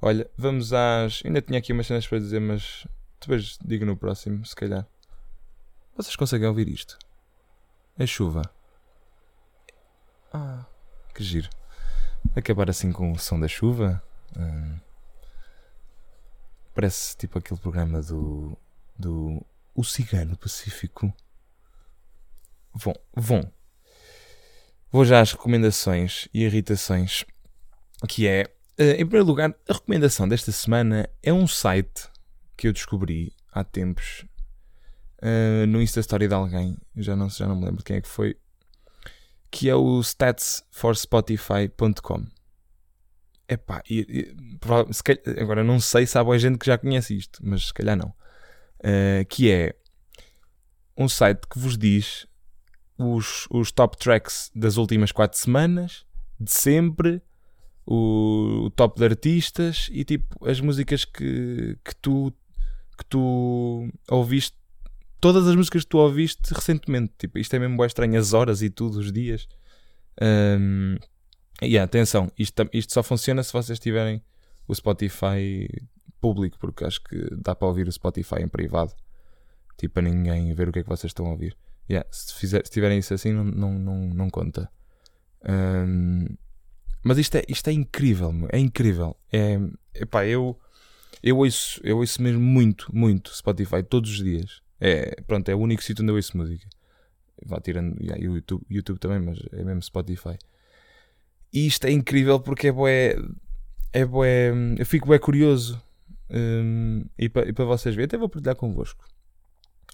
Olha, 0.00 0.28
vamos 0.36 0.72
às. 0.72 1.22
Ainda 1.24 1.42
tinha 1.42 1.58
aqui 1.58 1.72
umas 1.72 1.86
cenas 1.86 2.06
para 2.06 2.18
dizer, 2.18 2.40
mas 2.40 2.86
depois 3.20 3.58
digo 3.62 3.84
no 3.84 3.96
próximo, 3.96 4.44
se 4.46 4.56
calhar. 4.56 4.86
Vocês 5.94 6.16
conseguem 6.16 6.48
ouvir 6.48 6.68
isto? 6.68 6.98
É 8.00 8.06
chuva. 8.06 8.50
Ah, 10.32 10.64
que 11.14 11.22
giro. 11.22 11.50
Acabar 12.34 12.70
assim 12.70 12.90
com 12.92 13.12
o 13.12 13.18
som 13.18 13.38
da 13.38 13.46
chuva. 13.46 14.02
Hum, 14.34 14.78
parece 16.74 17.14
tipo 17.18 17.38
aquele 17.38 17.60
programa 17.60 18.00
do. 18.00 18.56
do. 18.98 19.44
O 19.74 19.84
Cigano 19.84 20.34
Pacífico. 20.34 21.12
Bom, 22.82 22.94
bom. 23.14 23.52
Vou 24.90 25.04
já 25.04 25.20
às 25.20 25.32
recomendações 25.32 26.26
e 26.32 26.44
irritações. 26.44 27.26
Que 28.08 28.26
é. 28.26 28.50
eh, 28.78 28.92
Em 28.92 29.04
primeiro 29.04 29.26
lugar, 29.26 29.54
a 29.68 29.74
recomendação 29.74 30.26
desta 30.26 30.50
semana 30.52 31.06
é 31.22 31.34
um 31.34 31.46
site 31.46 32.08
que 32.56 32.66
eu 32.66 32.72
descobri 32.72 33.30
há 33.52 33.62
tempos 33.62 34.24
uh, 35.22 35.66
no 35.66 35.80
Insta 35.80 36.00
Story 36.00 36.28
de 36.28 36.34
alguém, 36.34 36.76
já 36.96 37.16
não, 37.16 37.28
já 37.28 37.46
não 37.46 37.56
me 37.56 37.66
lembro 37.66 37.84
quem 37.84 37.96
é 37.96 38.00
que 38.00 38.08
foi, 38.08 38.36
que 39.50 39.68
é 39.68 39.74
o 39.74 40.00
statsforspotify.com. 40.00 42.24
Epá, 43.48 43.82
e, 43.88 44.00
e, 44.00 44.36
se 44.92 45.02
calhar- 45.02 45.22
agora 45.40 45.64
não 45.64 45.80
sei 45.80 46.06
se 46.06 46.16
há 46.16 46.22
boa 46.22 46.38
gente 46.38 46.58
que 46.58 46.66
já 46.66 46.78
conhece 46.78 47.16
isto, 47.16 47.40
mas 47.42 47.66
se 47.66 47.74
calhar 47.74 47.96
não. 47.96 48.14
Uh, 48.78 49.24
que 49.28 49.50
é 49.50 49.74
um 50.96 51.08
site 51.08 51.40
que 51.48 51.58
vos 51.58 51.76
diz 51.76 52.28
os, 52.96 53.48
os 53.50 53.72
top 53.72 53.98
tracks 53.98 54.50
das 54.54 54.76
últimas 54.76 55.10
4 55.10 55.36
semanas, 55.38 56.06
de 56.38 56.52
sempre, 56.52 57.20
o, 57.86 58.66
o 58.66 58.70
top 58.70 58.98
de 58.98 59.04
artistas 59.04 59.88
e 59.90 60.04
tipo 60.04 60.46
as 60.46 60.60
músicas 60.60 61.04
que, 61.04 61.76
que 61.84 61.94
tu 61.96 62.32
que 62.96 63.04
tu 63.06 63.90
ouviste 64.08 64.56
todas 65.20 65.46
as 65.46 65.54
músicas 65.54 65.82
que 65.82 65.88
tu 65.88 65.98
ouviste 65.98 66.52
recentemente 66.52 67.12
tipo, 67.18 67.38
isto 67.38 67.54
é 67.54 67.58
mesmo 67.58 67.76
bem 67.76 67.86
estranho, 67.86 68.18
as 68.18 68.32
horas 68.32 68.62
e 68.62 68.70
tudo, 68.70 68.98
os 68.98 69.12
dias 69.12 69.48
um, 70.20 70.96
e 71.62 71.78
atenção, 71.78 72.30
isto, 72.38 72.68
isto 72.72 72.92
só 72.92 73.02
funciona 73.02 73.42
se 73.42 73.52
vocês 73.52 73.78
tiverem 73.78 74.22
o 74.66 74.74
Spotify 74.74 75.68
público, 76.20 76.58
porque 76.58 76.84
acho 76.84 77.02
que 77.02 77.28
dá 77.36 77.54
para 77.54 77.68
ouvir 77.68 77.86
o 77.88 77.92
Spotify 77.92 78.42
em 78.42 78.48
privado 78.48 78.94
tipo 79.76 79.94
para 79.94 80.02
ninguém 80.02 80.52
ver 80.54 80.68
o 80.68 80.72
que 80.72 80.80
é 80.80 80.82
que 80.82 80.88
vocês 80.88 81.10
estão 81.10 81.26
a 81.26 81.30
ouvir 81.30 81.56
Yeah, 81.88 82.06
se, 82.12 82.34
fizer, 82.34 82.64
se 82.64 82.70
tiverem 82.70 82.98
isso 82.98 83.12
assim 83.12 83.32
não, 83.32 83.44
não, 83.44 83.78
não, 83.78 83.98
não 84.14 84.30
conta 84.30 84.70
Um, 85.42 86.26
mas 87.02 87.18
isto 87.18 87.36
é, 87.36 87.42
isto 87.48 87.68
é 87.68 87.72
incrível, 87.72 88.32
é 88.50 88.58
incrível. 88.58 89.16
É, 89.32 89.58
epá, 89.94 90.26
eu, 90.26 90.58
eu, 91.22 91.38
ouço, 91.38 91.80
eu 91.82 91.98
ouço 91.98 92.20
mesmo 92.20 92.40
muito, 92.40 92.94
muito 92.94 93.34
Spotify 93.34 93.82
todos 93.82 94.10
os 94.10 94.22
dias. 94.22 94.62
É, 94.80 95.20
pronto, 95.26 95.48
é 95.48 95.54
o 95.54 95.58
único 95.58 95.82
sítio 95.82 96.02
onde 96.02 96.10
eu 96.12 96.16
ouço 96.16 96.36
música. 96.36 96.66
Vá 97.44 97.60
tirando 97.60 98.00
yeah, 98.02 98.22
YouTube, 98.22 98.64
YouTube 98.70 98.98
também, 98.98 99.20
mas 99.20 99.38
é 99.52 99.62
mesmo 99.64 99.82
Spotify. 99.82 100.36
E 101.52 101.66
isto 101.66 101.86
é 101.86 101.90
incrível 101.90 102.38
porque 102.40 102.68
é 102.68 102.72
bué, 102.72 103.16
é 103.92 104.04
bué, 104.04 104.52
eu 104.78 104.86
fico 104.86 105.06
bué 105.06 105.18
curioso. 105.18 105.80
Hum, 106.30 107.04
e 107.18 107.28
para 107.28 107.52
para 107.52 107.64
vocês 107.64 107.94
verem, 107.94 108.06
até 108.06 108.16
vou 108.16 108.28
partilhar 108.28 108.54
convosco. 108.56 109.04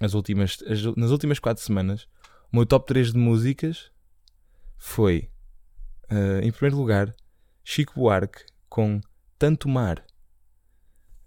As 0.00 0.12
últimas, 0.12 0.58
as- 0.68 0.96
nas 0.96 1.10
últimas 1.10 1.38
4 1.38 1.64
semanas, 1.64 2.06
o 2.52 2.56
meu 2.56 2.66
top 2.66 2.86
3 2.86 3.12
de 3.12 3.18
músicas 3.18 3.90
foi 4.76 5.30
Uh, 6.08 6.38
em 6.40 6.52
primeiro 6.52 6.76
lugar, 6.76 7.12
Chico 7.64 7.94
Buarque 7.98 8.44
com 8.68 9.00
Tanto 9.36 9.68
Mar. 9.68 10.04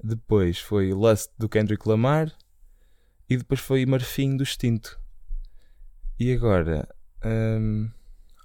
Depois 0.02 0.58
foi 0.60 0.94
Lust 0.94 1.30
do 1.38 1.50
Kendrick 1.50 1.86
Lamar. 1.86 2.32
E 3.30 3.38
depois 3.38 3.60
foi 3.60 3.86
Marfim 3.86 4.36
do 4.36 4.44
Extinto. 4.44 5.00
E 6.20 6.34
agora, 6.34 6.88
um, 7.24 7.90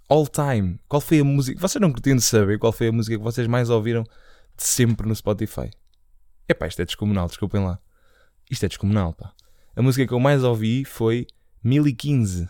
All 0.09 0.27
Time. 0.27 0.79
Qual 0.87 1.01
foi 1.01 1.21
a 1.21 1.25
música? 1.25 1.59
Vocês 1.59 1.81
não 1.81 1.91
de 1.91 2.21
saber 2.21 2.59
qual 2.59 2.73
foi 2.73 2.89
a 2.89 2.93
música 2.93 3.17
que 3.17 3.23
vocês 3.23 3.47
mais 3.47 3.71
ouviram 3.71 4.03
de 4.03 4.63
sempre 4.63 5.09
no 5.09 5.15
Spotify? 5.15 5.71
Epá, 6.49 6.67
isto 6.67 6.83
é 6.83 6.85
descomunal, 6.85 7.27
desculpem 7.27 7.65
lá. 7.65 7.79
Isto 8.51 8.67
é 8.67 8.69
descomunal, 8.69 9.15
pá. 9.15 9.33
A 9.75 9.83
música 9.83 10.07
que 10.07 10.13
eu 10.13 10.21
mais 10.21 10.45
ouvi 10.45 10.85
foi 10.85 11.27
1015 11.63 12.47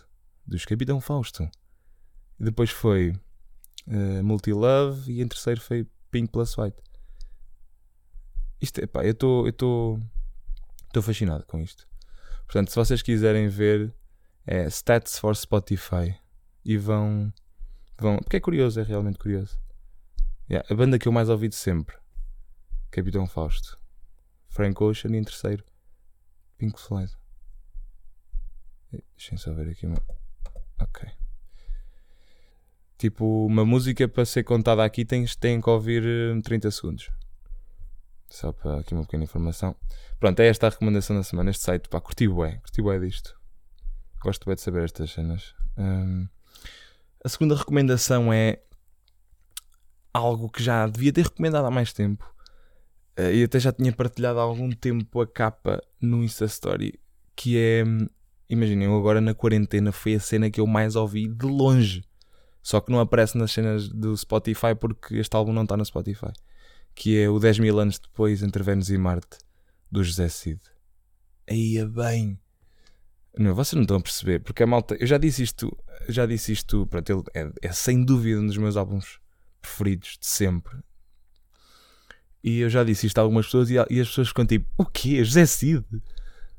dos 0.47 0.65
Capitão 0.65 1.01
Fausto. 1.01 1.49
Depois 2.39 2.71
foi 2.71 3.13
uh, 3.87 4.25
Multilove 4.25 5.13
e 5.13 5.23
em 5.23 5.29
terceiro 5.29 5.61
foi 5.61 5.87
Pink 6.11 6.33
Plus 6.33 6.59
White. 6.59 6.77
Isto 8.61 8.81
é 8.81 8.87
pá, 8.87 9.05
eu 9.05 9.13
estou 9.13 9.49
estou 9.49 10.01
estou 10.87 11.03
fascinado 11.03 11.47
com 11.47 11.61
isto. 11.61 11.87
Portanto, 12.47 12.71
se 12.71 12.77
vocês 12.77 13.03
quiserem 13.03 13.49
ver 13.49 13.95
é 14.47 14.67
Stats 14.69 15.19
for 15.19 15.35
Spotify 15.35 16.15
e 16.65 16.77
vão 16.77 17.33
vão, 17.99 18.19
porque 18.19 18.37
é 18.37 18.41
curioso, 18.41 18.81
é 18.81 18.83
realmente 18.83 19.19
curioso. 19.19 19.59
Yeah, 20.51 20.67
a 20.71 20.77
banda 20.77 20.99
que 20.99 21.09
eu 21.09 21.13
mais 21.13 21.29
ouvi 21.31 21.49
de 21.49 21.55
sempre, 21.55 21.97
Capitão 22.91 23.27
Fausto, 23.27 23.79
Frank 24.49 24.83
Ocean 24.83 25.13
e 25.13 25.17
em 25.17 25.25
terceiro 25.25 25.65
Pink 26.59 26.81
Floyd. 26.81 27.13
Deixem 29.17 29.37
só 29.39 29.53
ver 29.53 29.71
aqui 29.71 29.87
uma. 29.87 30.01
Ok. 30.81 31.11
Tipo, 32.97 33.47
uma 33.47 33.65
música 33.65 34.07
para 34.09 34.25
ser 34.25 34.45
contada 34.45 34.85
aqui 34.85 35.05
tens, 35.05 35.35
tem 35.35 35.61
que 35.61 35.69
ouvir 35.69 36.05
eh, 36.05 36.41
30 36.43 36.71
segundos. 36.71 37.11
Só 38.35 38.51
para 38.51 38.81
aqui 38.81 38.93
uma 38.95 39.05
pequena 39.05 39.23
informação. 39.23 39.77
Pronto, 40.19 40.41
é 40.41 40.49
esta 40.49 40.67
a 40.67 40.71
recomendação 40.71 41.15
da 41.15 41.23
semana. 41.23 41.51
Este 41.51 41.63
site, 41.63 41.89
pá, 41.89 42.01
curti 42.01 42.27
bué, 42.27 42.57
curti 42.57 42.83
bué 42.83 42.99
disto. 42.99 43.39
Gosto 44.21 44.45
bué 44.45 44.57
de 44.57 44.61
saber 44.61 44.83
estas 44.83 45.13
cenas. 45.13 45.55
Hum, 45.79 46.27
a 47.25 47.29
segunda 47.29 47.55
recomendação 47.55 48.33
é 48.33 48.59
algo 50.13 50.51
que 50.51 50.61
já 50.65 50.85
devia 50.89 51.13
ter 51.13 51.23
recomendado 51.23 51.65
há 51.65 51.71
mais 51.71 51.93
tempo. 51.93 52.29
Eh, 53.17 53.37
e 53.37 53.45
até 53.45 53.61
já 53.61 53.73
tinha 53.73 53.93
partilhado 53.93 54.41
há 54.41 54.43
algum 54.43 54.69
tempo 54.73 55.21
a 55.21 55.27
capa 55.29 55.81
no 56.01 56.25
Insta 56.25 56.47
Story. 56.47 56.99
Que 57.37 57.57
é, 57.57 57.85
imaginem, 58.51 58.93
agora 58.93 59.21
na 59.21 59.33
quarentena 59.33 59.93
foi 59.93 60.17
a 60.17 60.21
cena 60.21 60.51
que 60.51 60.61
eu 60.61 60.67
mais 60.67 60.97
ouvi 60.97 61.29
de 61.29 61.47
longe. 61.47 62.05
Só 62.61 62.81
que 62.81 62.91
não 62.91 62.99
aparece 62.99 63.39
nas 63.39 63.53
cenas 63.53 63.89
do 63.89 64.17
Spotify 64.17 64.75
porque 64.75 65.19
este 65.19 65.37
álbum 65.37 65.53
não 65.53 65.63
está 65.63 65.77
no 65.77 65.85
Spotify. 65.85 66.33
Que 66.95 67.19
é 67.19 67.29
o 67.29 67.39
10 67.39 67.59
mil 67.59 67.79
anos 67.79 67.99
depois 67.99 68.43
entre 68.43 68.63
Vênus 68.63 68.91
e 68.91 68.97
Marte, 68.97 69.39
do 69.91 70.03
José 70.03 70.29
Cid. 70.29 70.61
Aí 71.49 71.77
é 71.79 71.85
bem. 71.85 72.39
Não, 73.37 73.55
vocês 73.55 73.75
não 73.75 73.83
estão 73.83 73.97
a 73.97 74.01
perceber, 74.01 74.41
porque 74.41 74.63
a 74.63 74.67
malta. 74.67 74.97
Eu 74.99 75.07
já 75.07 75.19
disse 75.19 75.43
isto, 75.43 75.77
já 76.09 76.25
disse 76.25 76.53
isto, 76.53 76.87
pronto, 76.87 77.11
ele 77.11 77.23
é, 77.35 77.69
é 77.69 77.73
sem 77.73 78.05
dúvida 78.05 78.41
um 78.41 78.47
dos 78.47 78.57
meus 78.57 78.77
álbuns 78.77 79.19
preferidos 79.61 80.17
de 80.21 80.27
sempre. 80.27 80.79
E 82.43 82.61
eu 82.61 82.71
já 82.71 82.85
disse 82.85 83.07
isto 83.07 83.19
a 83.19 83.23
algumas 83.23 83.47
pessoas 83.47 83.71
e, 83.71 83.75
e 83.75 84.01
as 84.01 84.09
pessoas 84.09 84.29
ficam 84.29 84.47
tipo: 84.47 84.67
O 84.77 84.85
quê? 84.85 85.25
José 85.25 85.47
Cid? 85.47 85.85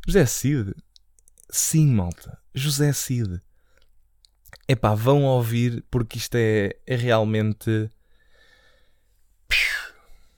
José 0.05 0.25
Cid? 0.25 0.73
Sim, 1.49 1.87
malta, 1.87 2.37
José 2.53 2.91
Cid. 2.91 3.41
Epá, 4.67 4.95
vão 4.95 5.23
ouvir 5.23 5.85
porque 5.91 6.17
isto 6.17 6.35
é, 6.35 6.71
é 6.87 6.95
realmente 6.95 7.89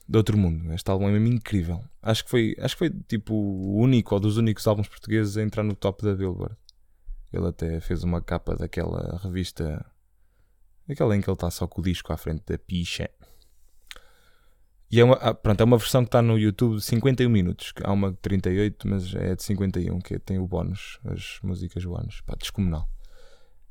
de 0.08 0.16
outro 0.16 0.38
mundo. 0.38 0.72
Este 0.72 0.90
álbum 0.90 1.08
é 1.08 1.12
mesmo 1.12 1.28
incrível. 1.28 1.84
Acho 2.00 2.24
que 2.24 2.30
foi, 2.30 2.56
acho 2.58 2.74
que 2.74 2.78
foi 2.78 2.90
tipo 3.06 3.34
o 3.34 3.76
único 3.76 4.14
ou 4.14 4.20
dos 4.20 4.38
únicos 4.38 4.66
álbuns 4.66 4.88
portugueses 4.88 5.36
a 5.36 5.42
entrar 5.42 5.62
no 5.62 5.76
top 5.76 6.02
da 6.02 6.14
Billboard. 6.14 6.56
Ele 7.32 7.46
até 7.46 7.78
fez 7.80 8.02
uma 8.02 8.22
capa 8.22 8.56
daquela 8.56 9.20
revista, 9.22 9.84
aquela 10.88 11.14
em 11.14 11.20
que 11.20 11.28
ele 11.28 11.34
está 11.34 11.50
só 11.50 11.66
com 11.66 11.82
o 11.82 11.84
disco 11.84 12.10
à 12.12 12.16
frente 12.16 12.42
da 12.46 12.56
picha. 12.56 13.10
E 14.90 14.98
é 14.98 15.04
uma, 15.04 15.16
ah, 15.16 15.34
pronto, 15.34 15.60
é 15.60 15.64
uma 15.64 15.76
versão 15.76 16.02
que 16.02 16.08
está 16.08 16.22
no 16.22 16.38
YouTube 16.38 16.76
de 16.76 16.82
51 16.82 17.28
minutos. 17.28 17.74
Há 17.84 17.92
uma 17.92 18.10
de 18.10 18.16
38, 18.16 18.88
mas 18.88 19.14
é 19.14 19.36
de 19.36 19.42
51, 19.42 19.98
que 20.00 20.18
tem 20.18 20.38
o 20.38 20.46
bónus, 20.46 20.98
as 21.04 21.38
músicas 21.42 21.84
bónus. 21.84 22.22
Pá, 22.22 22.34
descomunal. 22.34 22.88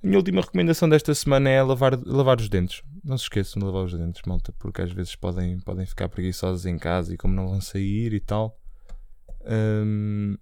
A 0.04 0.08
minha 0.08 0.20
última 0.20 0.42
recomendação 0.42 0.88
desta 0.88 1.14
semana 1.16 1.50
é 1.50 1.62
lavar, 1.62 2.00
lavar 2.06 2.40
os 2.40 2.48
dentes. 2.50 2.84
Não 3.04 3.18
se 3.18 3.24
esqueçam 3.24 3.60
de 3.60 3.66
lavar 3.66 3.84
os 3.84 3.94
dentes, 3.94 4.22
malta, 4.28 4.54
porque 4.60 4.82
às 4.82 4.92
vezes 4.92 5.16
podem, 5.16 5.60
podem 5.60 5.86
ficar 5.86 6.08
preguiçosos 6.08 6.66
em 6.66 6.78
casa 6.78 7.14
e 7.14 7.18
como 7.18 7.34
não 7.34 7.48
vão 7.48 7.60
sair 7.62 8.14
e 8.14 8.20
tal. 8.20 8.60
hum, 9.46 10.38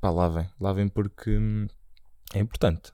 pá, 0.00 0.10
lavem. 0.10 0.48
Lavem 0.60 0.88
porque 0.88 1.30
hum, 1.38 1.66
é 2.34 2.38
importante. 2.38 2.92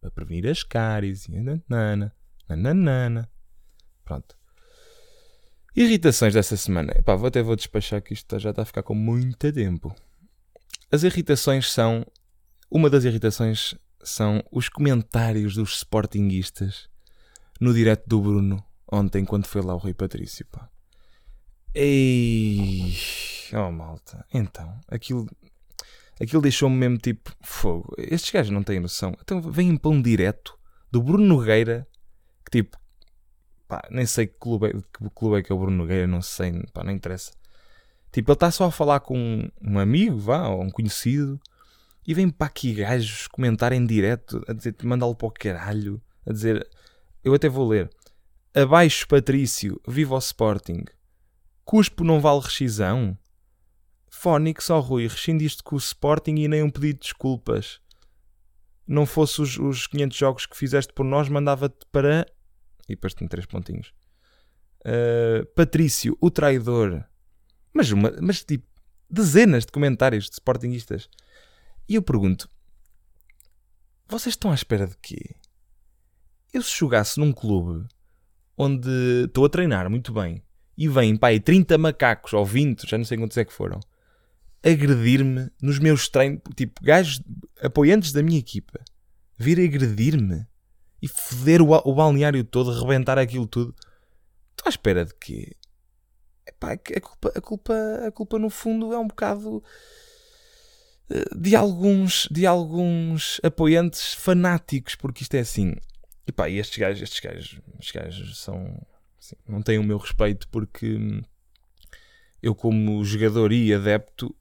Para 0.00 0.10
prevenir 0.10 0.46
as 0.46 0.62
cáries 0.62 1.26
e 1.26 1.40
nanana, 1.40 2.14
nananana. 2.48 3.28
Pronto. 4.04 4.36
Irritações 5.74 6.34
dessa 6.34 6.56
semana. 6.56 6.92
Epá, 6.96 7.16
vou 7.16 7.26
até 7.26 7.42
vou 7.42 7.56
despachar 7.56 8.00
que 8.02 8.12
isto 8.12 8.38
já 8.38 8.50
está 8.50 8.62
a 8.62 8.64
ficar 8.64 8.82
com 8.82 8.94
muito 8.94 9.52
tempo. 9.52 9.94
As 10.92 11.02
irritações 11.02 11.70
são. 11.70 12.06
Uma 12.70 12.88
das 12.88 13.04
irritações 13.04 13.74
são 14.02 14.42
os 14.50 14.68
comentários 14.68 15.54
dos 15.54 15.76
sportinguistas 15.76 16.88
no 17.60 17.74
direto 17.74 18.06
do 18.06 18.20
Bruno 18.20 18.64
ontem 18.90 19.24
quando 19.24 19.46
foi 19.46 19.62
lá 19.62 19.74
o 19.74 19.78
Rui 19.78 19.94
Patrício, 19.94 20.44
pá. 20.46 20.68
Ei, 21.72 22.96
oh 23.52 23.70
malta, 23.70 24.26
então, 24.34 24.76
aquilo, 24.88 25.28
aquilo 26.20 26.42
deixou-me 26.42 26.76
mesmo 26.76 26.98
tipo 26.98 27.32
fogo. 27.42 27.94
Estes 27.96 28.32
gajos 28.32 28.50
não 28.50 28.62
têm 28.62 28.80
noção. 28.80 29.14
Então 29.20 29.40
vêm 29.40 29.76
para 29.76 29.90
um 29.90 30.02
direto 30.02 30.58
do 30.90 31.00
Bruno 31.00 31.24
Nogueira, 31.24 31.86
que 32.44 32.62
tipo, 32.62 32.76
pá, 33.68 33.86
nem 33.90 34.04
sei 34.04 34.26
que 34.26 34.34
clube, 34.38 34.66
é, 34.66 34.72
que 34.72 35.10
clube 35.14 35.38
é 35.38 35.42
que 35.42 35.52
é 35.52 35.54
o 35.54 35.58
Bruno 35.58 35.76
Nogueira, 35.76 36.06
não 36.06 36.22
sei, 36.22 36.52
pá, 36.72 36.82
não 36.82 36.92
interessa. 36.92 37.32
Tipo, 38.10 38.32
ele 38.32 38.36
está 38.36 38.50
só 38.50 38.64
a 38.64 38.72
falar 38.72 38.98
com 39.00 39.16
um, 39.16 39.48
um 39.62 39.78
amigo, 39.78 40.18
vá, 40.18 40.48
ou 40.48 40.62
um 40.62 40.70
conhecido, 40.70 41.40
e 42.10 42.14
vem 42.14 42.28
para 42.28 42.48
aqui 42.48 42.74
gajos 42.74 43.28
comentar 43.28 43.72
em 43.72 43.86
direto, 43.86 44.44
a 44.48 44.52
dizer, 44.52 44.74
mandá-lo 44.82 45.14
para 45.14 45.28
o 45.28 45.30
caralho, 45.30 46.02
a 46.26 46.32
dizer, 46.32 46.68
eu 47.22 47.32
até 47.32 47.48
vou 47.48 47.68
ler. 47.68 47.88
Abaixo 48.52 49.06
Patrício, 49.06 49.80
viva 49.86 50.16
o 50.16 50.18
Sporting. 50.18 50.86
Cuspo 51.64 52.02
não 52.02 52.20
vale 52.20 52.40
rescisão. 52.40 53.16
Fónix, 54.10 54.70
ó 54.70 54.80
Rui, 54.80 55.06
rescindiste 55.06 55.62
com 55.62 55.76
o 55.76 55.78
Sporting 55.78 56.34
e 56.34 56.48
nem 56.48 56.64
um 56.64 56.68
pedido 56.68 56.94
de 56.94 57.02
desculpas. 57.04 57.80
Não 58.88 59.06
fosse 59.06 59.40
os, 59.40 59.56
os 59.56 59.86
500 59.86 60.18
jogos 60.18 60.46
que 60.46 60.56
fizeste 60.56 60.92
por 60.92 61.04
nós, 61.04 61.28
mandava-te 61.28 61.86
para... 61.92 62.26
E 62.88 62.96
depois 62.96 63.14
tem 63.14 63.28
três 63.28 63.46
pontinhos. 63.46 63.94
Uh, 64.80 65.46
Patrício, 65.54 66.18
o 66.20 66.28
traidor. 66.28 67.04
Mas, 67.72 67.92
uma, 67.92 68.12
mas 68.20 68.42
tipo, 68.42 68.66
dezenas 69.08 69.64
de 69.64 69.70
comentários 69.70 70.24
de 70.24 70.32
Sportingistas. 70.32 71.08
E 71.90 71.96
eu 71.96 72.02
pergunto, 72.02 72.48
vocês 74.06 74.34
estão 74.34 74.52
à 74.52 74.54
espera 74.54 74.86
de 74.86 74.96
quê? 74.98 75.34
Eu 76.52 76.62
se 76.62 76.78
jogasse 76.78 77.18
num 77.18 77.32
clube 77.32 77.84
onde 78.56 79.24
estou 79.24 79.44
a 79.44 79.48
treinar 79.48 79.90
muito 79.90 80.12
bem 80.12 80.40
e 80.78 80.86
vêm, 80.86 81.16
pá, 81.16 81.30
30 81.36 81.76
macacos 81.78 82.32
ou 82.32 82.46
20, 82.46 82.88
já 82.88 82.96
não 82.96 83.04
sei 83.04 83.18
quantos 83.18 83.36
é 83.36 83.44
que 83.44 83.52
foram, 83.52 83.80
agredir-me 84.62 85.50
nos 85.60 85.80
meus 85.80 86.08
treinos, 86.08 86.40
tipo, 86.54 86.80
gajos 86.80 87.20
apoiantes 87.60 88.12
da 88.12 88.22
minha 88.22 88.38
equipa, 88.38 88.78
vir 89.36 89.58
agredir-me 89.58 90.46
e 91.02 91.08
foder 91.08 91.60
o, 91.60 91.72
o 91.72 91.92
balneário 91.92 92.44
todo, 92.44 92.70
rebentar 92.70 93.18
aquilo 93.18 93.48
tudo. 93.48 93.74
Estou 94.52 94.66
à 94.66 94.68
espera 94.68 95.04
de 95.04 95.14
quê? 95.16 95.56
Epá, 96.46 96.74
a, 96.74 97.00
culpa, 97.00 97.32
a, 97.34 97.40
culpa, 97.40 97.74
a 98.06 98.12
culpa 98.12 98.38
no 98.38 98.48
fundo 98.48 98.92
é 98.92 98.98
um 98.98 99.08
bocado 99.08 99.60
de 101.36 101.56
alguns, 101.56 102.28
de 102.30 102.46
alguns 102.46 103.40
apoiantes 103.42 104.14
fanáticos, 104.14 104.94
porque 104.94 105.22
isto 105.22 105.34
é 105.34 105.40
assim. 105.40 105.74
E 106.26 106.32
pá, 106.32 106.48
estes 106.48 106.78
gajos, 106.78 107.02
estes 107.02 107.20
gajos, 107.20 107.60
estes 107.78 107.92
gajos 107.92 108.38
são. 108.38 108.86
Assim, 109.18 109.36
não 109.46 109.60
têm 109.60 109.78
o 109.78 109.84
meu 109.84 109.98
respeito 109.98 110.48
porque 110.48 110.98
eu, 112.42 112.54
como 112.54 113.04
jogador 113.04 113.52
e 113.52 113.74
adepto, 113.74 114.34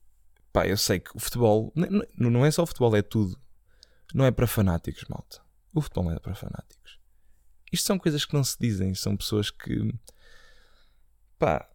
pá, 0.54 0.68
eu 0.68 0.78
sei 0.78 1.00
que 1.00 1.16
o 1.16 1.20
futebol 1.20 1.74
não, 1.76 2.30
não 2.30 2.46
é 2.46 2.52
só 2.52 2.64
o 2.64 2.68
futebol, 2.68 2.96
é 2.96 3.02
tudo. 3.02 3.38
Não 4.14 4.26
é 4.26 4.32
para 4.32 4.48
fanáticos, 4.48 5.06
malta. 5.10 5.42
O 5.74 5.82
futebol 5.82 6.06
não 6.06 6.14
é 6.14 6.20
para 6.20 6.36
fanáticos. 6.36 7.00
Isto 7.72 7.86
são 7.86 8.00
coisas 8.00 8.26
que 8.26 8.34
não 8.34 8.44
se 8.44 8.58
dizem, 8.60 8.94
são 8.96 9.16
pessoas 9.16 9.52
que 9.52 9.94
pá, 11.38 11.70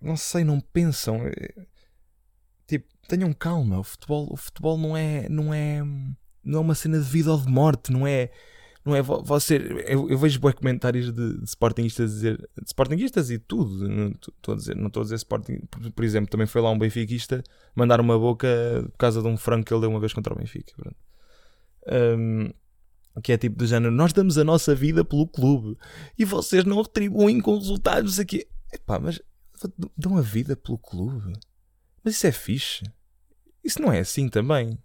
não 0.00 0.16
sei, 0.16 0.44
não 0.44 0.60
pensam. 0.60 1.20
Tipo, 2.66 2.86
tenham 3.08 3.32
calma. 3.32 3.78
O 3.78 3.84
futebol, 3.84 4.28
o 4.30 4.36
futebol 4.36 4.78
não 4.78 4.96
é, 4.96 5.28
não 5.28 5.52
é, 5.52 5.82
não 6.44 6.58
é 6.58 6.62
uma 6.62 6.74
cena 6.74 6.98
de 6.98 7.04
vida 7.04 7.30
ou 7.30 7.40
de 7.40 7.48
morte, 7.48 7.92
não 7.92 8.06
é 8.06 8.30
não 8.84 8.96
é 8.96 9.02
você. 9.02 9.56
Eu, 9.86 10.10
eu 10.10 10.18
vejo 10.18 10.40
bons 10.40 10.54
comentários 10.54 11.12
de, 11.12 11.38
de 11.38 11.44
Sportingistas 11.44 12.10
dizer. 12.10 12.36
De 12.36 12.66
Sportingistas 12.66 13.30
e 13.30 13.38
tudo. 13.38 13.88
Não 13.88 14.08
estou 14.08 14.54
a 14.54 14.56
dizer, 14.56 14.76
não 14.76 14.88
estou 14.88 15.02
a 15.02 15.04
dizer 15.04 15.14
Sporting. 15.16 15.60
Por, 15.70 15.92
por, 15.92 16.04
exemplo, 16.04 16.28
também 16.28 16.46
foi 16.46 16.60
lá 16.60 16.70
um 16.70 16.78
Benfiquista 16.78 17.44
mandar 17.76 18.00
uma 18.00 18.18
boca 18.18 18.48
por 18.90 18.98
causa 18.98 19.22
de 19.22 19.28
um 19.28 19.36
frango 19.36 19.64
que 19.64 19.72
ele 19.72 19.82
deu 19.82 19.90
uma 19.90 20.00
vez 20.00 20.12
contra 20.12 20.34
o 20.34 20.36
Benfica. 20.36 20.72
Um, 21.88 22.50
que 23.22 23.32
é 23.32 23.38
tipo 23.38 23.56
do 23.56 23.66
género: 23.66 23.92
Nós 23.92 24.12
damos 24.12 24.36
a 24.36 24.42
nossa 24.42 24.74
vida 24.74 25.04
pelo 25.04 25.28
clube 25.28 25.78
e 26.18 26.24
vocês 26.24 26.64
não 26.64 26.82
retribuem 26.82 27.40
com 27.40 27.56
resultados 27.56 28.18
aqui. 28.18 28.46
Epá, 28.72 28.98
mas 28.98 29.20
dão 29.96 30.16
a 30.16 30.22
vida 30.22 30.56
pelo 30.56 30.78
clube? 30.78 31.34
Mas 32.02 32.14
isso 32.14 32.26
é 32.26 32.32
fixe. 32.32 32.84
Isso 33.62 33.80
não 33.80 33.92
é 33.92 34.00
assim 34.00 34.28
também. 34.28 34.78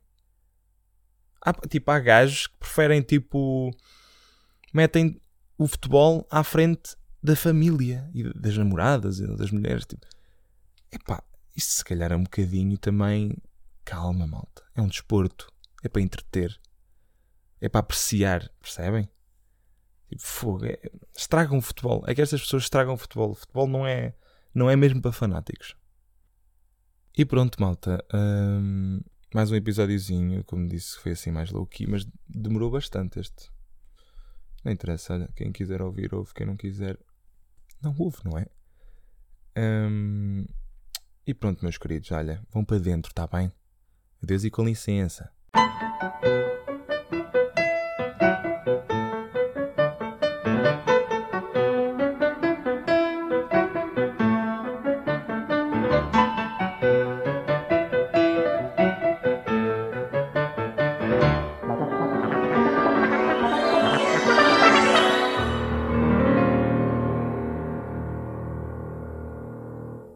Há, 1.42 1.54
tipo, 1.54 1.90
há 1.92 2.00
gajos 2.00 2.48
que 2.48 2.58
preferem, 2.58 3.02
tipo, 3.02 3.72
metem 4.74 5.20
o 5.58 5.68
futebol 5.68 6.28
à 6.30 6.44
frente 6.44 6.96
da 7.22 7.36
família 7.36 8.10
e 8.14 8.24
das 8.34 8.58
namoradas 8.58 9.20
e 9.20 9.28
das 9.36 9.52
mulheres. 9.52 9.86
Tipo, 9.86 10.06
epá, 10.92 11.24
isso 11.56 11.78
se 11.78 11.84
calhar 11.84 12.12
é 12.12 12.16
um 12.16 12.24
bocadinho 12.24 12.78
também. 12.78 13.36
Calma, 13.84 14.28
malta. 14.28 14.64
É 14.76 14.82
um 14.82 14.88
desporto. 14.88 15.52
É 15.84 15.90
para 15.90 16.02
entreter. 16.02 16.60
É 17.60 17.68
para 17.68 17.80
apreciar. 17.80 18.52
Percebem? 18.62 19.10
Tipo, 20.10 20.22
fogo. 20.22 20.66
É... 20.66 20.80
Estragam 21.16 21.58
o 21.58 21.62
futebol. 21.62 22.04
É 22.06 22.14
que 22.14 22.22
estas 22.22 22.42
pessoas 22.42 22.64
estragam 22.64 22.94
o 22.94 22.98
futebol. 22.98 23.32
O 23.32 23.36
futebol 23.36 23.68
não 23.68 23.88
é, 23.88 24.14
não 24.54 24.70
é 24.70 24.76
mesmo 24.76 25.02
para 25.02 25.12
fanáticos. 25.12 25.76
E 27.18 27.26
pronto, 27.26 27.60
malta. 27.60 28.06
Hum, 28.14 29.02
mais 29.34 29.50
um 29.50 29.56
episódiozinho, 29.56 30.44
como 30.44 30.68
disse, 30.68 31.00
foi 31.00 31.14
assim 31.14 31.32
mais 31.32 31.50
low-key, 31.50 31.88
mas 31.88 32.08
demorou 32.30 32.70
bastante 32.70 33.20
este. 33.20 33.50
Não 34.64 34.72
interessa, 34.72 35.16
olha, 35.16 35.30
quem 35.36 35.52
quiser 35.52 35.82
ouvir, 35.82 36.14
ouve, 36.14 36.32
quem 36.36 36.46
não 36.46 36.56
quiser, 36.56 36.96
não 37.82 37.96
ouve, 37.98 38.18
não 38.24 38.38
é? 38.38 38.46
Um, 39.58 40.46
e 41.26 41.34
pronto, 41.34 41.64
meus 41.64 41.80
queridos, 41.80 42.12
olha, 42.12 42.40
vão 42.52 42.64
para 42.64 42.78
dentro, 42.78 43.12
tá 43.12 43.26
bem? 43.26 43.52
Adeus 44.22 44.44
e 44.44 44.52
com 44.52 44.64
licença. 44.64 45.32